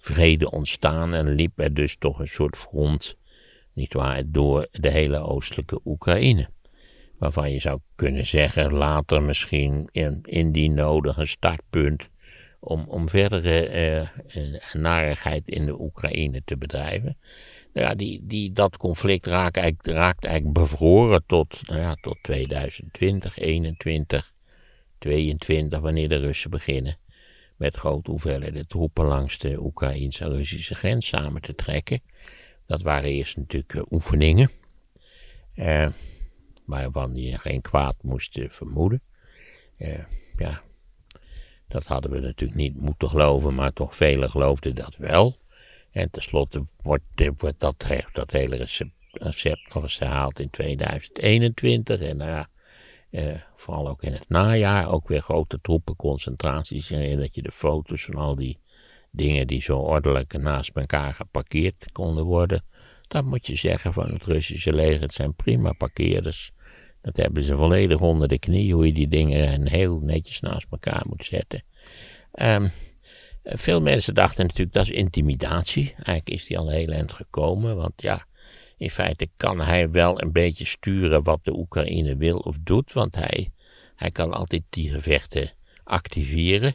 vrede 0.00 0.50
ontstaan 0.50 1.14
en 1.14 1.34
liep 1.34 1.58
er 1.58 1.74
dus 1.74 1.96
toch 1.96 2.18
een 2.18 2.28
soort 2.28 2.56
front, 2.56 3.16
nietwaar, 3.72 4.22
door 4.26 4.68
de 4.70 4.90
hele 4.90 5.18
oostelijke 5.18 5.80
Oekraïne. 5.84 6.48
Waarvan 7.18 7.52
je 7.52 7.60
zou 7.60 7.80
kunnen 7.94 8.26
zeggen, 8.26 8.72
later 8.72 9.22
misschien 9.22 9.88
in, 9.92 10.18
in 10.22 10.52
die 10.52 10.70
nodige 10.70 11.26
startpunt 11.26 12.10
om, 12.64 12.84
om 12.88 13.08
verdere 13.08 14.08
uh, 14.34 14.72
narigheid 14.72 15.48
in 15.48 15.64
de 15.64 15.80
Oekraïne 15.80 16.42
te 16.44 16.56
bedrijven. 16.56 17.16
Nou 17.72 17.86
ja, 17.86 17.94
die, 17.94 18.20
die, 18.26 18.52
dat 18.52 18.76
conflict 18.76 19.26
raakt 19.26 19.56
eigenlijk, 19.56 19.98
eigenlijk 19.98 20.58
bevroren 20.58 21.24
tot, 21.26 21.68
nou 21.68 21.80
ja, 21.80 21.94
tot 21.94 22.18
2020, 22.22 23.38
21, 23.38 24.32
22, 24.98 25.78
wanneer 25.78 26.08
de 26.08 26.16
Russen 26.16 26.50
beginnen 26.50 26.96
met 27.56 27.76
grote 27.76 28.10
hoeveelheden 28.10 28.66
troepen 28.66 29.04
langs 29.04 29.38
de 29.38 29.60
Oekraïnse 29.60 30.24
en 30.24 30.30
Russische 30.30 30.74
grens 30.74 31.06
samen 31.06 31.42
te 31.42 31.54
trekken. 31.54 32.00
Dat 32.66 32.82
waren 32.82 33.10
eerst 33.10 33.36
natuurlijk 33.36 33.74
uh, 33.74 33.82
oefeningen, 33.90 34.50
uh, 35.54 35.88
waarvan 36.64 37.14
je 37.14 37.38
geen 37.38 37.60
kwaad 37.60 37.96
moest 38.02 38.38
vermoeden. 38.48 39.02
ja, 40.36 40.62
dat 41.72 41.86
hadden 41.86 42.10
we 42.10 42.20
natuurlijk 42.20 42.60
niet 42.60 42.80
moeten 42.80 43.08
geloven, 43.08 43.54
maar 43.54 43.72
toch 43.72 43.96
velen 43.96 44.30
geloofden 44.30 44.74
dat 44.74 44.96
wel. 44.96 45.36
En 45.90 46.10
tenslotte 46.10 46.62
wordt, 46.82 47.04
wordt 47.36 47.60
dat, 47.60 47.84
dat 48.12 48.30
hele 48.30 48.56
recept, 48.56 49.74
nog 49.74 49.82
eens 49.82 49.98
herhaald 49.98 50.40
in 50.40 50.50
2021. 50.50 52.00
En 52.00 52.16
nou 52.16 52.30
ja, 52.30 52.48
eh, 53.10 53.34
vooral 53.56 53.88
ook 53.88 54.02
in 54.02 54.12
het 54.12 54.28
najaar 54.28 54.90
ook 54.90 55.08
weer 55.08 55.20
grote 55.20 55.58
troepenconcentraties. 55.60 56.90
En 56.90 57.18
dat 57.18 57.34
je 57.34 57.42
de 57.42 57.52
foto's 57.52 58.04
van 58.04 58.14
al 58.14 58.34
die 58.34 58.58
dingen 59.10 59.46
die 59.46 59.62
zo 59.62 59.78
ordelijk 59.78 60.38
naast 60.38 60.70
elkaar 60.74 61.14
geparkeerd 61.14 61.92
konden 61.92 62.24
worden. 62.24 62.64
Dat 63.08 63.24
moet 63.24 63.46
je 63.46 63.54
zeggen 63.54 63.92
van 63.92 64.12
het 64.12 64.24
Russische 64.24 64.72
leger. 64.72 65.00
Het 65.00 65.12
zijn 65.12 65.34
prima 65.34 65.72
parkeerders. 65.72 66.52
Dat 67.02 67.16
hebben 67.16 67.42
ze 67.42 67.56
volledig 67.56 68.00
onder 68.00 68.28
de 68.28 68.38
knie, 68.38 68.74
hoe 68.74 68.86
je 68.86 68.92
die 68.92 69.08
dingen 69.08 69.68
heel 69.68 70.00
netjes 70.00 70.40
naast 70.40 70.66
elkaar 70.70 71.02
moet 71.08 71.24
zetten. 71.24 71.62
Um, 72.42 72.70
veel 73.44 73.80
mensen 73.80 74.14
dachten 74.14 74.46
natuurlijk 74.46 74.72
dat 74.72 74.82
is 74.82 74.90
intimidatie. 74.90 75.92
Eigenlijk 75.94 76.30
is 76.30 76.46
die 76.46 76.58
al 76.58 76.68
heel 76.68 76.88
eind 76.88 77.12
gekomen, 77.12 77.76
want 77.76 77.92
ja, 77.96 78.26
in 78.76 78.90
feite 78.90 79.28
kan 79.36 79.60
hij 79.60 79.90
wel 79.90 80.22
een 80.22 80.32
beetje 80.32 80.64
sturen 80.64 81.22
wat 81.22 81.44
de 81.44 81.56
Oekraïne 81.56 82.16
wil 82.16 82.38
of 82.38 82.56
doet, 82.60 82.92
want 82.92 83.14
hij, 83.14 83.50
hij 83.96 84.10
kan 84.10 84.32
altijd 84.32 84.62
die 84.70 84.90
gevechten 84.90 85.50
activeren. 85.84 86.74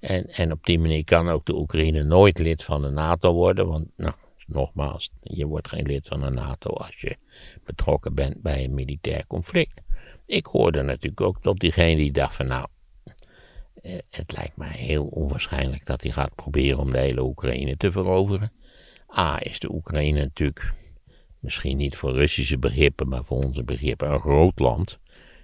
En, 0.00 0.26
en 0.30 0.52
op 0.52 0.66
die 0.66 0.78
manier 0.78 1.04
kan 1.04 1.28
ook 1.28 1.46
de 1.46 1.54
Oekraïne 1.54 2.02
nooit 2.02 2.38
lid 2.38 2.62
van 2.62 2.82
de 2.82 2.90
NATO 2.90 3.32
worden, 3.32 3.66
want 3.66 3.86
nou, 3.96 4.14
nogmaals, 4.46 5.10
je 5.22 5.46
wordt 5.46 5.68
geen 5.68 5.86
lid 5.86 6.06
van 6.06 6.20
de 6.20 6.30
NATO 6.30 6.70
als 6.70 7.00
je 7.00 7.16
betrokken 7.64 8.14
bent 8.14 8.42
bij 8.42 8.64
een 8.64 8.74
militair 8.74 9.26
conflict. 9.26 9.80
Ik 10.26 10.46
hoorde 10.46 10.82
natuurlijk 10.82 11.20
ook 11.20 11.40
tot 11.40 11.60
diegene 11.60 11.96
die 11.96 12.12
dacht 12.12 12.36
van 12.36 12.46
nou, 12.46 12.66
eh, 13.82 13.98
het 14.10 14.32
lijkt 14.32 14.56
mij 14.56 14.76
heel 14.76 15.06
onwaarschijnlijk 15.06 15.86
dat 15.86 16.02
hij 16.02 16.12
gaat 16.12 16.34
proberen 16.34 16.78
om 16.78 16.90
de 16.90 16.98
hele 16.98 17.22
Oekraïne 17.22 17.76
te 17.76 17.92
veroveren. 17.92 18.52
A 19.16 19.42
is 19.42 19.58
de 19.58 19.72
Oekraïne 19.72 20.20
natuurlijk 20.20 20.74
misschien 21.38 21.76
niet 21.76 21.96
voor 21.96 22.12
Russische 22.12 22.58
begrippen, 22.58 23.08
maar 23.08 23.24
voor 23.24 23.44
onze 23.44 23.62
begrippen 23.62 24.12
een 24.12 24.20
groot 24.20 24.58
land. 24.58 24.98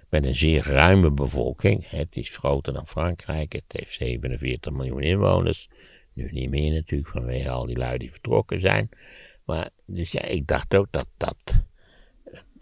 Met 0.09 0.25
een 0.25 0.35
zeer 0.35 0.63
ruime 0.63 1.11
bevolking. 1.11 1.89
Het 1.89 2.15
is 2.15 2.37
groter 2.37 2.73
dan 2.73 2.87
Frankrijk. 2.87 3.53
Het 3.53 3.63
heeft 3.67 3.93
47 3.93 4.71
miljoen 4.71 5.01
inwoners. 5.01 5.69
Nu 6.13 6.29
niet 6.31 6.49
meer 6.49 6.71
natuurlijk, 6.71 7.09
vanwege 7.09 7.49
al 7.49 7.65
die 7.65 7.77
lui 7.77 7.97
die 7.97 8.11
vertrokken 8.11 8.61
zijn. 8.61 8.89
Maar, 9.45 9.69
dus 9.85 10.11
ja, 10.11 10.21
ik 10.21 10.47
dacht 10.47 10.75
ook 10.75 10.87
dat 10.89 11.07
dat. 11.17 11.63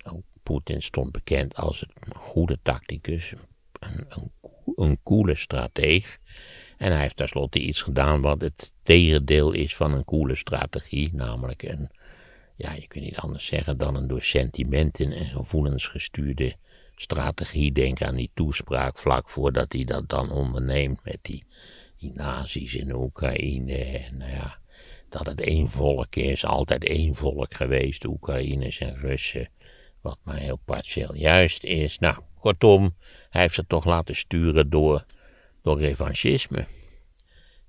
Uh, 0.04 0.14
Poetin 0.44 0.82
stond 0.82 1.12
bekend 1.12 1.56
als 1.56 1.86
een 2.00 2.16
goede 2.16 2.60
tacticus. 2.64 3.34
Een, 3.80 4.06
een, 4.10 4.32
een 4.76 5.00
coole 5.04 5.36
strateeg. 5.36 6.18
En 6.78 6.92
hij 6.92 7.02
heeft 7.02 7.16
tenslotte 7.16 7.60
iets 7.60 7.82
gedaan 7.82 8.22
wat 8.22 8.42
het 8.42 8.74
tegendeel 8.84 9.52
is 9.52 9.76
van 9.76 9.94
een 9.94 10.04
coole 10.04 10.36
strategie. 10.36 11.10
Namelijk 11.14 11.64
een, 11.64 11.90
ja, 12.56 12.74
je 12.74 12.88
kunt 12.88 13.04
niet 13.04 13.18
anders 13.18 13.46
zeggen 13.46 13.78
dan 13.78 13.96
een 13.96 14.08
door 14.08 14.24
sentimenten 14.24 15.12
en 15.12 15.26
gevoelens 15.26 15.88
gestuurde 15.88 16.56
strategie. 16.96 17.72
Denk 17.72 18.02
aan 18.02 18.16
die 18.16 18.32
toespraak 18.34 18.98
vlak 18.98 19.30
voordat 19.30 19.74
hij 19.74 19.84
dat 19.84 20.10
dan 20.10 20.32
onderneemt 20.32 21.04
met 21.04 21.18
die 21.22 21.46
die 22.00 22.12
nazi's 22.14 22.74
in 22.74 22.96
Oekraïne. 22.96 23.76
En 23.76 24.18
nou 24.18 24.32
ja, 24.32 24.60
dat 25.10 25.26
het 25.26 25.42
één 25.42 25.70
volk 25.70 26.16
is, 26.16 26.46
altijd 26.46 26.84
één 26.84 27.16
volk 27.16 27.54
geweest, 27.54 28.06
Oekraïners 28.06 28.80
en 28.80 28.96
Russen. 28.96 29.50
Wat 30.02 30.18
maar 30.24 30.38
heel 30.38 30.60
partieel 30.66 31.16
juist 31.16 31.64
is. 31.64 32.00
Nou, 32.00 32.18
kortom, 32.40 32.96
hij 33.30 33.42
heeft 33.42 33.54
ze 33.54 33.68
toch 33.68 33.86
laten 33.86 34.16
sturen 34.16 34.70
door, 34.70 35.06
door 35.62 35.80
revanchisme. 35.80 36.66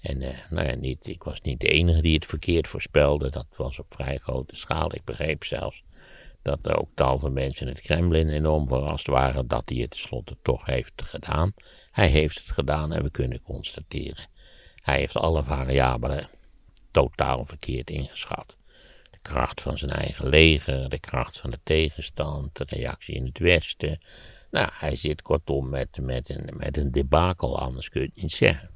En 0.01 0.21
uh, 0.21 0.29
nou 0.51 0.67
ja, 0.67 0.75
niet, 0.75 1.07
ik 1.07 1.23
was 1.23 1.41
niet 1.41 1.61
de 1.61 1.69
enige 1.69 2.03
die 2.03 2.15
het 2.15 2.27
verkeerd 2.27 2.69
voorspelde. 2.69 3.31
Dat 3.31 3.47
was 3.57 3.79
op 3.79 3.95
vrij 3.95 4.19
grote 4.19 4.57
schaal. 4.57 4.95
Ik 4.95 5.05
begreep 5.05 5.45
zelfs 5.45 5.83
dat 6.43 6.67
er 6.67 6.79
ook 6.79 6.91
tal 6.95 7.19
van 7.19 7.33
mensen 7.33 7.67
in 7.67 7.73
het 7.73 7.83
Kremlin 7.83 8.29
enorm 8.29 8.69
verrast 8.69 9.07
waren 9.07 9.49
dat 9.49 9.63
hij 9.65 9.79
het 9.79 9.91
tenslotte 9.91 10.37
toch 10.43 10.67
heeft 10.67 11.03
gedaan. 11.03 11.53
Hij 11.91 12.09
heeft 12.09 12.39
het 12.39 12.51
gedaan 12.51 12.93
en 12.93 13.03
we 13.03 13.11
kunnen 13.11 13.43
constateren. 13.43 14.29
Hij 14.75 14.99
heeft 14.99 15.17
alle 15.17 15.45
variabelen 15.45 16.29
totaal 16.91 17.47
verkeerd 17.47 17.91
ingeschat. 17.91 18.57
De 19.11 19.19
kracht 19.23 19.61
van 19.61 19.79
zijn 19.79 19.91
eigen 19.91 20.29
leger, 20.29 20.89
de 20.89 20.99
kracht 20.99 21.39
van 21.39 21.51
de 21.51 21.59
tegenstand, 21.63 22.57
de 22.57 22.65
reactie 22.67 23.15
in 23.15 23.27
het 23.27 23.39
Westen. 23.39 23.99
Nou, 24.51 24.69
hij 24.73 24.97
zit 24.97 25.23
kortom 25.23 25.69
met, 25.69 25.99
met, 26.03 26.29
een, 26.29 26.51
met 26.57 26.77
een 26.77 26.91
debakel, 26.91 27.59
anders 27.59 27.89
kun 27.89 28.01
je 28.01 28.07
het 28.07 28.23
niet 28.23 28.31
zeggen. 28.31 28.71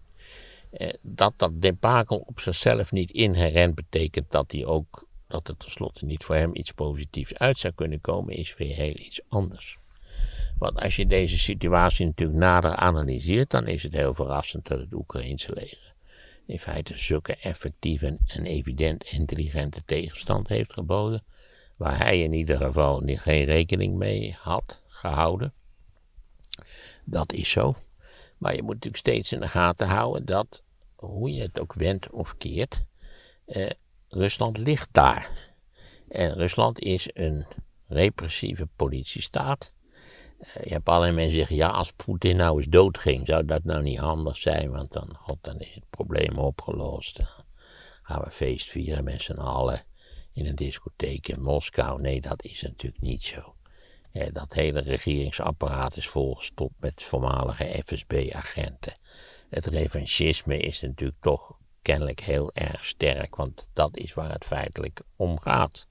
Eh, 0.70 0.88
dat 1.02 1.32
dat 1.36 1.62
debakel 1.62 2.16
op 2.26 2.40
zichzelf 2.40 2.92
niet 2.92 3.10
inherent 3.10 3.74
betekent 3.74 4.30
dat 4.30 4.52
hij 4.52 4.64
ook 4.64 5.06
dat 5.34 5.48
er 5.48 5.56
tenslotte 5.56 6.04
niet 6.04 6.24
voor 6.24 6.34
hem 6.34 6.50
iets 6.52 6.72
positiefs 6.72 7.34
uit 7.34 7.58
zou 7.58 7.74
kunnen 7.74 8.00
komen, 8.00 8.34
is 8.34 8.56
weer 8.56 8.74
heel 8.74 8.96
iets 8.96 9.20
anders. 9.28 9.78
Want 10.58 10.80
als 10.80 10.96
je 10.96 11.06
deze 11.06 11.38
situatie 11.38 12.06
natuurlijk 12.06 12.38
nader 12.38 12.76
analyseert, 12.76 13.50
dan 13.50 13.66
is 13.66 13.82
het 13.82 13.92
heel 13.92 14.14
verrassend 14.14 14.66
dat 14.66 14.78
het 14.78 14.92
Oekraïnse 14.92 15.52
leger 15.54 15.94
in 16.46 16.58
feite 16.58 16.98
zulke 16.98 17.36
effectieve 17.36 18.18
en 18.26 18.46
evident 18.46 19.04
intelligente 19.04 19.82
tegenstand 19.84 20.48
heeft 20.48 20.72
geboden, 20.72 21.22
waar 21.76 21.98
hij 21.98 22.22
in 22.22 22.32
ieder 22.32 22.56
geval 22.56 23.02
geen 23.04 23.44
rekening 23.44 23.96
mee 23.96 24.36
had 24.38 24.82
gehouden. 24.86 25.52
Dat 27.04 27.32
is 27.32 27.50
zo. 27.50 27.76
Maar 28.38 28.54
je 28.54 28.62
moet 28.62 28.74
natuurlijk 28.74 29.02
steeds 29.02 29.32
in 29.32 29.40
de 29.40 29.48
gaten 29.48 29.86
houden 29.86 30.24
dat, 30.24 30.62
hoe 30.96 31.34
je 31.34 31.40
het 31.40 31.60
ook 31.60 31.72
wendt 31.72 32.10
of 32.10 32.36
keert, 32.36 32.84
eh, 33.44 33.70
Rusland 34.14 34.58
ligt 34.58 34.88
daar. 34.92 35.30
En 36.08 36.32
Rusland 36.32 36.78
is 36.78 37.08
een 37.12 37.46
repressieve 37.86 38.68
politiestaat. 38.76 39.72
je 40.38 40.72
hebt 40.72 40.88
allerlei 40.88 41.12
mensen 41.12 41.36
zeggen, 41.36 41.56
ja, 41.56 41.68
als 41.68 41.92
Poetin 41.92 42.36
nou 42.36 42.58
eens 42.58 42.68
doodging, 42.68 43.26
zou 43.26 43.44
dat 43.44 43.64
nou 43.64 43.82
niet 43.82 43.98
handig 43.98 44.36
zijn, 44.36 44.70
want 44.70 44.92
dan, 44.92 45.16
God, 45.16 45.38
dan 45.40 45.56
het 45.58 45.90
probleem 45.90 46.38
opgelost. 46.38 47.16
Dan 47.16 47.26
gaan 48.02 48.22
we 48.22 48.30
feest 48.30 48.70
vieren 48.70 49.04
met 49.04 49.22
z'n 49.22 49.38
allen 49.38 49.82
in 50.32 50.46
een 50.46 50.56
discotheek 50.56 51.28
in 51.28 51.42
Moskou. 51.42 52.00
Nee, 52.00 52.20
dat 52.20 52.44
is 52.44 52.62
natuurlijk 52.62 53.02
niet 53.02 53.22
zo. 53.22 53.54
dat 54.32 54.52
hele 54.52 54.80
regeringsapparaat 54.80 55.96
is 55.96 56.08
volgestopt 56.08 56.74
met 56.78 57.02
voormalige 57.02 57.82
FSB-agenten. 57.84 58.96
Het 59.48 59.66
revanchisme 59.66 60.58
is 60.58 60.80
natuurlijk 60.80 61.20
toch 61.20 61.56
kennelijk 61.84 62.20
heel 62.20 62.50
erg 62.54 62.84
sterk, 62.84 63.36
want 63.36 63.66
dat 63.72 63.96
is 63.96 64.14
waar 64.14 64.32
het 64.32 64.44
feitelijk 64.44 65.00
om 65.16 65.38
gaat. 65.38 65.86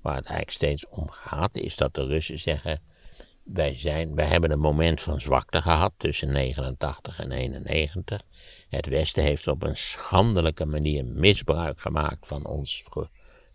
Waar 0.00 0.16
het 0.16 0.24
eigenlijk 0.24 0.56
steeds 0.56 0.88
om 0.88 1.10
gaat, 1.10 1.56
is 1.56 1.76
dat 1.76 1.94
de 1.94 2.06
Russen 2.06 2.38
zeggen: 2.38 2.82
wij, 3.42 3.78
zijn, 3.78 4.14
wij 4.14 4.26
hebben 4.26 4.50
een 4.50 4.58
moment 4.58 5.00
van 5.00 5.20
zwakte 5.20 5.62
gehad 5.62 5.92
tussen 5.96 6.32
89 6.32 7.20
en 7.20 7.32
91. 7.32 8.22
Het 8.68 8.86
Westen 8.86 9.22
heeft 9.22 9.46
op 9.46 9.62
een 9.62 9.76
schandelijke 9.76 10.66
manier 10.66 11.04
misbruik 11.04 11.80
gemaakt 11.80 12.26
van 12.26 12.46
ons 12.46 12.82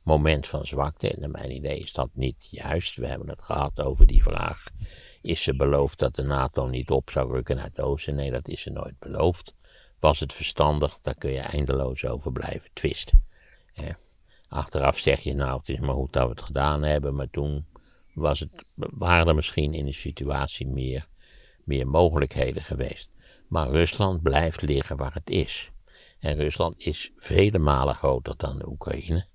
moment 0.03 0.47
van 0.47 0.65
zwakte. 0.65 1.09
En 1.09 1.19
naar 1.19 1.29
mijn 1.29 1.51
idee 1.51 1.79
is 1.79 1.91
dat 1.91 2.09
niet 2.13 2.47
juist. 2.51 2.95
We 2.95 3.07
hebben 3.07 3.29
het 3.29 3.43
gehad 3.43 3.79
over 3.79 4.07
die 4.07 4.23
vraag: 4.23 4.63
is 5.21 5.43
ze 5.43 5.55
beloofd 5.55 5.99
dat 5.99 6.15
de 6.15 6.23
NATO 6.23 6.67
niet 6.67 6.89
op 6.89 7.09
zou 7.09 7.31
rukken 7.31 7.55
naar 7.55 7.65
het 7.65 7.81
oosten? 7.81 8.15
Nee, 8.15 8.31
dat 8.31 8.47
is 8.47 8.61
ze 8.61 8.69
nooit 8.69 8.99
beloofd. 8.99 9.53
Was 9.99 10.19
het 10.19 10.33
verstandig? 10.33 10.99
Daar 11.01 11.17
kun 11.17 11.31
je 11.31 11.39
eindeloos 11.39 12.05
over 12.05 12.31
blijven 12.31 12.69
twisten. 12.73 13.27
Achteraf 14.49 14.97
zeg 14.97 15.19
je 15.19 15.35
nou, 15.35 15.57
het 15.57 15.69
is 15.69 15.79
maar 15.79 15.95
goed 15.95 16.13
dat 16.13 16.23
we 16.23 16.29
het 16.29 16.41
gedaan 16.41 16.83
hebben, 16.83 17.15
maar 17.15 17.29
toen 17.29 17.65
was 18.13 18.39
het, 18.39 18.65
waren 18.75 19.27
er 19.27 19.35
misschien 19.35 19.73
in 19.73 19.85
de 19.85 19.93
situatie 19.93 20.67
meer, 20.67 21.07
meer 21.63 21.87
mogelijkheden 21.87 22.63
geweest. 22.63 23.11
Maar 23.47 23.69
Rusland 23.69 24.21
blijft 24.21 24.61
liggen 24.61 24.97
waar 24.97 25.13
het 25.13 25.29
is. 25.29 25.71
En 26.19 26.35
Rusland 26.35 26.85
is 26.85 27.11
vele 27.17 27.59
malen 27.59 27.95
groter 27.95 28.33
dan 28.37 28.57
de 28.57 28.67
Oekraïne. 28.67 29.27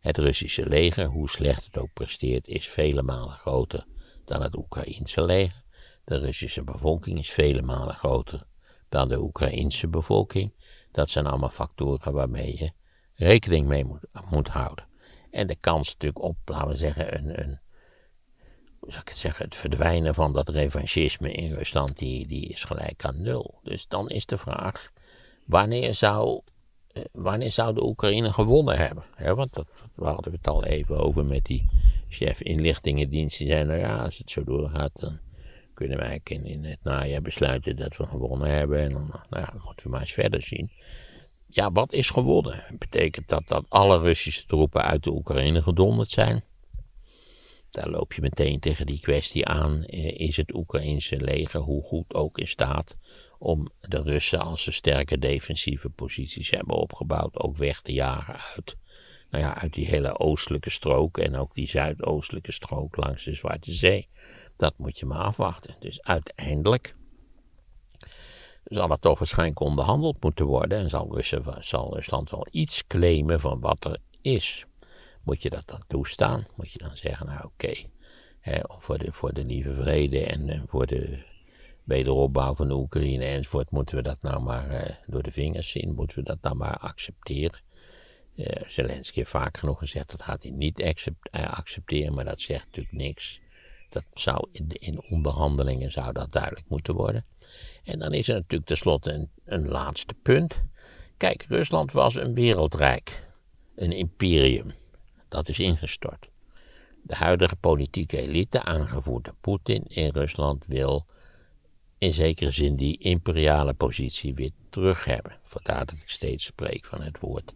Het 0.00 0.18
Russische 0.18 0.68
leger, 0.68 1.06
hoe 1.06 1.30
slecht 1.30 1.64
het 1.64 1.78
ook 1.78 1.92
presteert, 1.92 2.46
is 2.46 2.68
vele 2.68 3.02
malen 3.02 3.32
groter 3.32 3.86
dan 4.24 4.42
het 4.42 4.56
Oekraïense 4.56 5.24
leger. 5.24 5.62
De 6.04 6.18
Russische 6.18 6.62
bevolking 6.62 7.18
is 7.18 7.30
vele 7.30 7.62
malen 7.62 7.94
groter 7.94 8.46
dan 8.90 9.08
de 9.08 9.20
Oekraïense 9.20 9.88
bevolking. 9.88 10.54
Dat 10.92 11.10
zijn 11.10 11.26
allemaal 11.26 11.48
factoren 11.48 12.12
waarmee 12.12 12.58
je 12.58 12.72
rekening 13.14 13.66
mee 13.66 13.84
moet, 13.84 14.06
moet 14.30 14.48
houden. 14.48 14.84
En 15.30 15.46
de 15.46 15.56
kans 15.56 15.92
natuurlijk 15.92 16.22
op, 16.22 16.36
laten 16.44 16.68
we 16.68 16.76
zeggen, 16.76 17.18
een, 17.18 17.40
een 17.40 17.60
hoe 18.80 18.92
ik 18.92 19.08
het 19.08 19.16
zeggen, 19.16 19.44
het 19.44 19.54
verdwijnen 19.54 20.14
van 20.14 20.32
dat 20.32 20.48
revanchisme 20.48 21.32
in 21.32 21.54
Rusland, 21.54 21.98
die, 21.98 22.26
die 22.26 22.48
is 22.48 22.64
gelijk 22.64 23.04
aan 23.04 23.22
nul. 23.22 23.60
Dus 23.62 23.88
dan 23.88 24.08
is 24.08 24.26
de 24.26 24.38
vraag, 24.38 24.90
wanneer 25.46 25.94
zou, 25.94 26.40
eh, 26.86 27.04
wanneer 27.12 27.52
zou 27.52 27.74
de 27.74 27.84
Oekraïne 27.84 28.32
gewonnen 28.32 28.76
hebben? 28.76 29.04
want 29.36 29.54
dat, 29.54 29.66
we 29.94 30.04
hadden 30.04 30.32
het 30.32 30.46
al 30.46 30.64
even 30.64 30.96
over 30.96 31.24
met 31.24 31.44
die 31.44 31.68
chef 32.08 32.42
inlichtingendienst. 32.42 33.38
Die 33.38 33.48
zei, 33.48 33.64
nou 33.64 33.78
ja, 33.78 34.04
als 34.04 34.18
het 34.18 34.30
zo 34.30 34.44
doorgaat, 34.44 34.90
dan 34.94 35.18
kunnen 35.80 35.98
wij 35.98 36.20
in, 36.24 36.44
in 36.44 36.64
het 36.64 36.78
najaar 36.82 37.22
besluiten 37.22 37.76
dat 37.76 37.96
we 37.96 38.06
gewonnen 38.06 38.50
hebben. 38.50 38.80
En 38.80 38.92
dan, 38.92 39.08
nou 39.30 39.44
ja, 39.44 39.60
moeten 39.64 39.84
we 39.84 39.90
maar 39.90 40.00
eens 40.00 40.12
verder 40.12 40.42
zien. 40.42 40.70
Ja, 41.46 41.72
wat 41.72 41.92
is 41.92 42.10
gewonnen? 42.10 42.64
Betekent 42.78 43.28
dat 43.28 43.48
dat 43.48 43.64
alle 43.68 43.98
Russische 43.98 44.46
troepen 44.46 44.82
uit 44.82 45.04
de 45.04 45.12
Oekraïne 45.12 45.62
gedonderd 45.62 46.08
zijn? 46.08 46.44
Daar 47.70 47.90
loop 47.90 48.12
je 48.12 48.20
meteen 48.20 48.60
tegen 48.60 48.86
die 48.86 49.00
kwestie 49.00 49.46
aan. 49.46 49.84
Eh, 49.84 50.20
is 50.20 50.36
het 50.36 50.54
Oekraïnse 50.54 51.20
leger, 51.20 51.60
hoe 51.60 51.82
goed 51.82 52.14
ook 52.14 52.38
in 52.38 52.48
staat, 52.48 52.96
om 53.38 53.68
de 53.78 54.02
Russen 54.02 54.40
als 54.40 54.62
ze 54.62 54.72
sterke 54.72 55.18
defensieve 55.18 55.90
posities 55.90 56.50
hebben 56.50 56.76
opgebouwd, 56.76 57.38
ook 57.38 57.56
weg 57.56 57.80
te 57.80 57.92
jagen 57.92 58.34
uit, 58.56 58.76
nou 59.30 59.44
ja, 59.44 59.58
uit 59.58 59.72
die 59.72 59.86
hele 59.86 60.18
oostelijke 60.18 60.70
strook 60.70 61.18
en 61.18 61.36
ook 61.36 61.54
die 61.54 61.68
zuidoostelijke 61.68 62.52
strook 62.52 62.96
langs 62.96 63.24
de 63.24 63.34
Zwarte 63.34 63.72
Zee. 63.72 64.08
Dat 64.60 64.74
moet 64.76 64.98
je 64.98 65.06
maar 65.06 65.18
afwachten. 65.18 65.74
Dus 65.78 66.02
uiteindelijk 66.02 66.94
zal 68.64 68.90
het 68.90 69.00
toch 69.00 69.18
waarschijnlijk 69.18 69.60
onderhandeld 69.60 70.22
moeten 70.22 70.46
worden 70.46 70.78
en 70.78 70.90
zal, 70.90 71.18
zal 71.60 71.94
Rusland 71.94 72.30
wel 72.30 72.46
iets 72.50 72.86
claimen 72.86 73.40
van 73.40 73.60
wat 73.60 73.84
er 73.84 73.98
is. 74.20 74.64
Moet 75.22 75.42
je 75.42 75.50
dat 75.50 75.66
dan 75.66 75.84
toestaan? 75.86 76.46
Moet 76.56 76.72
je 76.72 76.78
dan 76.78 76.96
zeggen, 76.96 77.26
nou 77.26 77.44
oké, 77.44 77.72
voor, 78.78 78.98
de, 78.98 79.12
voor 79.12 79.32
de 79.32 79.44
lieve 79.44 79.74
vrede 79.74 80.26
en, 80.26 80.48
en, 80.48 80.64
voor 80.68 80.86
de 80.86 81.22
wederopbouw 81.84 82.54
van 82.54 82.68
de 82.68 82.74
Oekraïne 82.74 83.24
enzovoort, 83.24 83.70
moeten 83.70 83.96
we 83.96 84.02
dat 84.02 84.22
nou 84.22 84.42
maar 84.42 84.70
uh, 84.70 84.82
door 85.06 85.22
de 85.22 85.32
vingers 85.32 85.70
zien, 85.70 85.94
moeten 85.94 86.18
we 86.18 86.24
dat 86.24 86.38
nou 86.40 86.56
maar 86.56 86.76
accepteren. 86.76 87.60
Uh, 88.34 88.46
Zelensky 88.66 89.18
heeft 89.18 89.30
vaak 89.30 89.56
genoeg 89.56 89.78
gezegd, 89.78 90.10
dat 90.10 90.22
gaat 90.22 90.42
hij 90.42 90.52
niet 90.52 90.80
eh, 90.80 91.50
accepteren, 91.50 92.14
maar 92.14 92.24
dat 92.24 92.40
zegt 92.40 92.64
natuurlijk 92.64 92.96
niks. 92.96 93.40
Dat 93.90 94.04
zou 94.14 94.48
in, 94.52 94.68
in 94.68 95.02
onderhandelingen 95.02 95.92
zou 95.92 96.12
dat 96.12 96.32
duidelijk 96.32 96.68
moeten 96.68 96.94
worden. 96.94 97.24
En 97.84 97.98
dan 97.98 98.12
is 98.12 98.28
er 98.28 98.34
natuurlijk 98.34 98.66
tenslotte 98.66 99.28
een, 99.44 99.68
laatste 99.68 100.14
punt. 100.22 100.62
Kijk, 101.16 101.42
Rusland 101.48 101.92
was 101.92 102.14
een 102.14 102.34
wereldrijk, 102.34 103.28
een 103.74 103.92
imperium. 103.92 104.72
Dat 105.28 105.48
is 105.48 105.58
ingestort. 105.58 106.28
De 107.02 107.16
huidige 107.16 107.56
politieke 107.56 108.18
elite, 108.18 108.62
aangevoerd 108.62 109.24
door 109.24 109.34
Poetin 109.40 109.84
in 109.86 110.08
Rusland, 110.08 110.64
wil 110.66 111.06
in 111.98 112.12
zekere 112.12 112.50
zin 112.50 112.76
die 112.76 112.98
imperiale 112.98 113.74
positie 113.74 114.34
weer 114.34 114.50
terug 114.70 115.04
hebben. 115.04 115.38
Vandaar 115.42 115.86
dat 115.86 115.94
ik 115.94 116.10
steeds 116.10 116.44
spreek 116.44 116.84
van 116.84 117.02
het 117.02 117.18
woord 117.20 117.54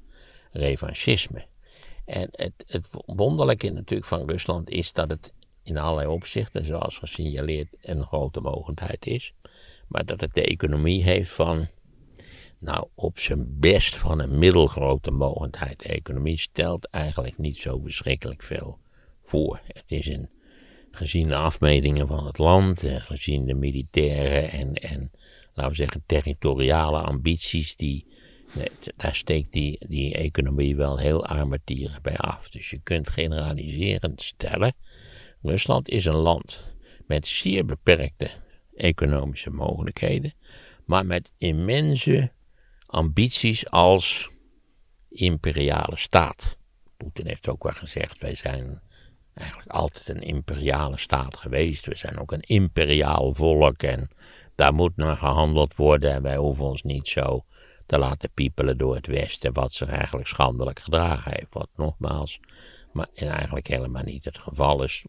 revanchisme. 0.51 1.47
En 2.05 2.29
het, 2.31 2.53
het 2.67 2.89
wonderlijke 3.07 3.71
natuurlijk 3.71 4.09
van 4.09 4.29
Rusland 4.29 4.71
is 4.71 4.93
dat 4.93 5.11
het 5.11 5.33
in 5.65 5.79
allerlei 5.79 6.09
opzichten, 6.09 6.65
zoals 6.65 6.99
gesignaleerd, 6.99 7.69
een 7.81 8.05
grote 8.05 8.41
mogendheid 8.41 9.07
is. 9.07 9.35
Maar 9.89 10.05
dat 10.05 10.21
het 10.21 10.35
de 10.35 10.45
economie 10.45 11.03
heeft 11.03 11.31
van, 11.31 11.69
nou 12.59 12.87
op 12.95 13.19
zijn 13.19 13.59
best 13.59 13.97
van 13.97 14.21
een 14.21 14.39
middelgrote 14.39 15.11
mogendheid. 15.11 15.79
De 15.79 15.89
economie 15.89 16.39
stelt 16.39 16.89
eigenlijk 16.91 17.39
niet 17.39 17.57
zo 17.57 17.81
verschrikkelijk 17.83 18.43
veel 18.43 18.79
voor. 19.23 19.61
Het 19.67 19.91
is 19.91 20.07
een, 20.07 20.31
gezien 20.91 21.29
de 21.29 21.35
afmetingen 21.35 22.07
van 22.07 22.27
het 22.27 22.39
land, 22.39 22.83
en 22.83 23.01
gezien 23.01 23.47
de 23.47 23.55
militaire 23.55 24.47
en, 24.47 24.75
en 24.75 25.11
laten 25.55 25.73
we 25.73 25.77
zeggen 25.77 26.03
territoriale 26.07 26.99
ambities, 26.99 27.77
die, 27.77 28.07
daar 28.97 29.15
steekt 29.15 29.53
die, 29.53 29.79
die 29.89 30.15
economie 30.15 30.77
wel 30.77 30.99
heel 30.99 31.27
armetierig 31.27 32.01
bij 32.01 32.17
af. 32.17 32.51
Dus 32.51 32.71
je 32.71 32.81
kunt 32.83 33.09
generaliserend 33.09 34.23
stellen 34.23 34.75
Rusland 35.45 35.89
is 35.89 36.05
een 36.05 36.17
land 36.17 36.65
met 37.07 37.27
zeer 37.27 37.65
beperkte 37.65 38.31
economische 38.75 39.51
mogelijkheden, 39.51 40.33
maar 40.85 41.07
met 41.07 41.33
immense 41.39 42.33
ambities 42.87 43.71
als 43.71 44.31
imperiale 45.09 45.97
staat. 45.97 46.59
Poetin 46.97 47.27
heeft 47.27 47.49
ook 47.49 47.63
wel 47.63 47.73
gezegd: 47.73 48.21
wij 48.21 48.35
zijn 48.35 48.81
eigenlijk 49.35 49.71
altijd 49.71 50.09
een 50.09 50.23
imperiale 50.23 50.99
staat 50.99 51.37
geweest. 51.37 51.87
We 51.87 51.97
zijn 51.97 52.19
ook 52.19 52.33
een 52.33 52.43
imperiaal 52.43 53.35
volk 53.35 53.83
en 53.83 54.09
daar 54.55 54.75
moet 54.75 54.97
naar 54.97 55.17
gehandeld 55.17 55.77
worden. 55.77 56.13
En 56.13 56.23
wij 56.23 56.37
hoeven 56.37 56.65
ons 56.65 56.83
niet 56.83 57.09
zo 57.09 57.45
te 57.87 57.99
laten 57.99 58.31
piepelen 58.35 58.79
door 58.79 58.95
het 58.95 59.07
Westen, 59.07 59.53
wat 59.53 59.73
zich 59.73 59.89
eigenlijk 59.89 60.29
schandelijk 60.29 60.79
gedragen 60.79 61.33
heeft. 61.33 61.55
Wat 61.55 61.69
nogmaals, 61.77 62.41
maar 62.93 63.09
eigenlijk 63.15 63.67
helemaal 63.67 64.03
niet 64.03 64.25
het 64.25 64.39
geval 64.39 64.83
is 64.83 65.05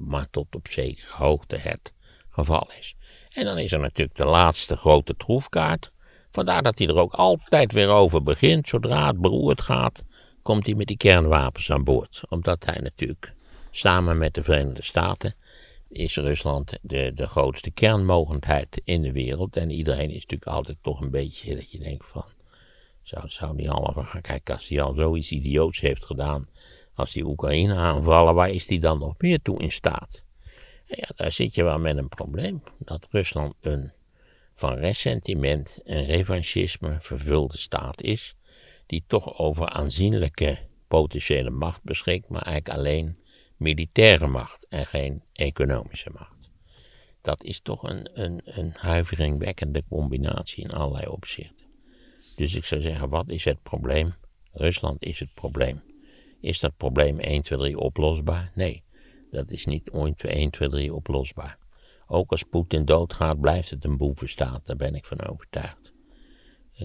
maar 0.00 0.30
tot 0.30 0.54
op 0.54 0.68
zekere 0.68 1.12
hoogte 1.12 1.56
het 1.56 1.92
geval 2.30 2.70
is. 2.78 2.96
En 3.30 3.44
dan 3.44 3.58
is 3.58 3.72
er 3.72 3.80
natuurlijk 3.80 4.16
de 4.18 4.24
laatste 4.24 4.76
grote 4.76 5.14
troefkaart. 5.16 5.92
Vandaar 6.30 6.62
dat 6.62 6.78
hij 6.78 6.86
er 6.86 6.98
ook 6.98 7.12
altijd 7.12 7.72
weer 7.72 7.88
over 7.88 8.22
begint. 8.22 8.68
Zodra 8.68 9.06
het 9.06 9.20
beroerd 9.20 9.60
gaat, 9.60 10.02
komt 10.42 10.66
hij 10.66 10.74
met 10.74 10.86
die 10.86 10.96
kernwapens 10.96 11.70
aan 11.70 11.84
boord. 11.84 12.22
Omdat 12.28 12.64
hij 12.64 12.78
natuurlijk 12.82 13.32
samen 13.70 14.18
met 14.18 14.34
de 14.34 14.42
Verenigde 14.42 14.82
Staten 14.82 15.34
is 15.88 16.16
Rusland 16.16 16.78
de, 16.82 17.12
de 17.14 17.26
grootste 17.26 17.70
kernmogendheid 17.70 18.80
in 18.84 19.02
de 19.02 19.12
wereld. 19.12 19.56
En 19.56 19.70
iedereen 19.70 20.08
is 20.08 20.26
natuurlijk 20.26 20.50
altijd 20.50 20.76
toch 20.82 21.00
een 21.00 21.10
beetje 21.10 21.54
dat 21.54 21.70
je 21.70 21.78
denkt 21.78 22.06
van... 22.06 22.24
Zou, 23.02 23.28
zou 23.28 23.54
niet 23.54 23.68
allemaal 23.68 24.04
gaan 24.04 24.20
kijken 24.20 24.54
als 24.54 24.68
hij 24.68 24.82
al 24.82 24.94
zoiets 24.94 25.30
idioots 25.30 25.80
heeft 25.80 26.04
gedaan 26.04 26.48
als 27.00 27.12
die 27.12 27.24
Oekraïne 27.24 27.74
aanvallen, 27.74 28.34
waar 28.34 28.50
is 28.50 28.66
die 28.66 28.80
dan 28.80 28.98
nog 28.98 29.14
meer 29.18 29.42
toe 29.42 29.58
in 29.58 29.72
staat? 29.72 30.24
Ja, 30.86 31.08
daar 31.16 31.32
zit 31.32 31.54
je 31.54 31.64
wel 31.64 31.78
met 31.78 31.96
een 31.96 32.08
probleem. 32.08 32.62
Dat 32.78 33.08
Rusland 33.10 33.54
een 33.60 33.92
van 34.54 34.74
ressentiment 34.74 35.82
en 35.84 36.04
revanchisme 36.04 36.96
vervulde 37.00 37.58
staat 37.58 38.02
is, 38.02 38.34
die 38.86 39.04
toch 39.06 39.38
over 39.38 39.68
aanzienlijke 39.68 40.58
potentiële 40.88 41.50
macht 41.50 41.82
beschikt, 41.82 42.28
maar 42.28 42.42
eigenlijk 42.42 42.78
alleen 42.78 43.18
militaire 43.56 44.26
macht 44.26 44.66
en 44.68 44.86
geen 44.86 45.22
economische 45.32 46.10
macht. 46.10 46.50
dat 47.22 47.44
is 47.44 47.60
toch 47.60 47.82
een, 47.82 48.10
een, 48.12 48.40
een 48.44 48.72
huiveringwekkende 48.76 49.82
combinatie 49.88 50.64
in 50.64 50.72
allerlei 50.72 51.06
opzichten. 51.06 51.66
Dus 52.36 52.54
ik 52.54 52.64
zou 52.64 52.80
zeggen, 52.80 53.08
wat 53.08 53.28
is 53.28 53.44
het 53.44 53.62
probleem? 53.62 54.14
Rusland 54.52 55.02
is 55.02 55.18
het 55.18 55.34
probleem. 55.34 55.89
Is 56.40 56.60
dat 56.60 56.76
probleem 56.76 57.18
1, 57.18 57.42
2, 57.42 57.58
3 57.58 57.78
oplosbaar? 57.78 58.52
Nee, 58.54 58.82
dat 59.30 59.50
is 59.50 59.66
niet 59.66 59.90
1, 59.90 60.50
2, 60.50 60.68
3 60.68 60.94
oplosbaar. 60.94 61.58
Ook 62.06 62.30
als 62.30 62.42
Poetin 62.42 62.84
doodgaat, 62.84 63.40
blijft 63.40 63.70
het 63.70 63.84
een 63.84 63.96
boevenstaat. 63.96 64.66
Daar 64.66 64.76
ben 64.76 64.94
ik 64.94 65.04
van 65.04 65.26
overtuigd. 65.26 65.92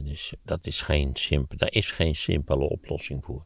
Dus 0.04 0.34
dat 0.44 0.66
is 0.66 0.82
geen 0.82 1.12
simpel, 1.14 1.58
daar 1.58 1.72
is 1.72 1.92
geen 1.92 2.16
simpele 2.16 2.70
oplossing 2.70 3.26
voor. 3.26 3.46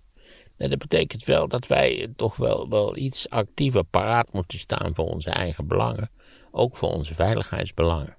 En 0.58 0.70
dat 0.70 0.80
betekent 0.80 1.24
wel 1.24 1.48
dat 1.48 1.68
wij 1.68 2.14
toch 2.16 2.36
wel, 2.36 2.70
wel 2.70 2.98
iets 2.98 3.30
actiever 3.30 3.84
paraat 3.84 4.34
moeten 4.34 4.60
staan 4.60 4.96
voor 4.96 5.06
onze 5.06 5.30
eigen 5.30 5.68
belangen. 5.68 6.12
Ook 6.52 6.78
voor 6.78 6.94
onze 6.94 7.14
veiligheidsbelangen. 7.14 8.18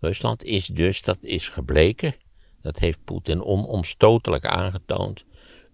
Rusland 0.00 0.44
is 0.44 0.66
dus, 0.66 1.02
dat 1.02 1.18
is 1.20 1.48
gebleken, 1.48 2.14
dat 2.60 2.78
heeft 2.78 3.04
Poetin 3.04 3.44
onomstotelijk 3.44 4.46
aangetoond, 4.46 5.24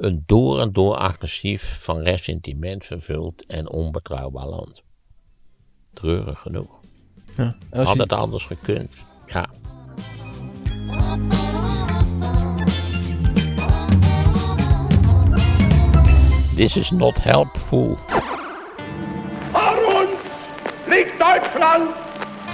een 0.00 0.22
door 0.26 0.60
en 0.60 0.72
door 0.72 0.94
agressief, 0.94 1.82
van 1.82 1.98
ressentiment 1.98 2.84
vervuld 2.86 3.46
en 3.46 3.70
onbetrouwbaar 3.70 4.46
land. 4.46 4.82
Treurig 5.92 6.38
genoeg. 6.38 6.78
Ja, 7.36 7.56
Had 7.70 7.96
het 7.96 8.12
anders 8.12 8.44
gekund, 8.44 8.90
ja. 9.26 9.48
This 16.56 16.76
is 16.76 16.90
not 16.90 17.18
helpful. 17.22 17.96
Vor 19.52 20.00
uns 20.00 20.20
liegt 20.86 21.18
Deutschland, 21.18 21.94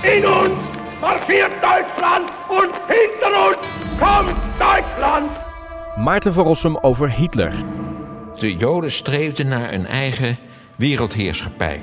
in 0.03 0.25
uns 0.27 0.59
marschiert 1.01 1.53
Deutschland 1.63 2.31
und 2.49 2.73
hinter 2.89 3.49
uns 3.49 3.67
kommt 3.99 4.37
Deutschland. 4.59 5.46
Maarten 5.97 6.33
van 6.33 6.45
Rossum 6.45 6.77
over 6.77 7.11
Hitler. 7.11 7.53
De 8.39 8.57
Joden 8.57 8.93
streefden 8.93 9.49
naar 9.49 9.73
een 9.73 9.87
eigen 9.87 10.37
wereldheerschappij. 10.75 11.83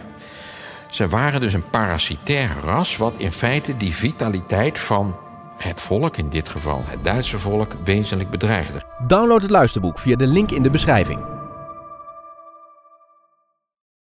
Ze 0.89 1.07
waren 1.07 1.41
dus 1.41 1.53
een 1.53 1.69
parasitair 1.69 2.49
ras, 2.61 2.97
wat 2.97 3.13
in 3.17 3.31
feite 3.31 3.77
die 3.77 3.95
vitaliteit 3.95 4.79
van 4.79 5.19
het 5.57 5.81
volk, 5.81 6.17
in 6.17 6.29
dit 6.29 6.49
geval 6.49 6.81
het 6.85 7.03
Duitse 7.03 7.39
volk, 7.39 7.75
wezenlijk 7.83 8.29
bedreigde. 8.29 8.83
Download 9.07 9.41
het 9.41 9.51
luisterboek 9.51 9.99
via 9.99 10.15
de 10.15 10.27
link 10.27 10.51
in 10.51 10.63
de 10.63 10.69
beschrijving. 10.69 11.32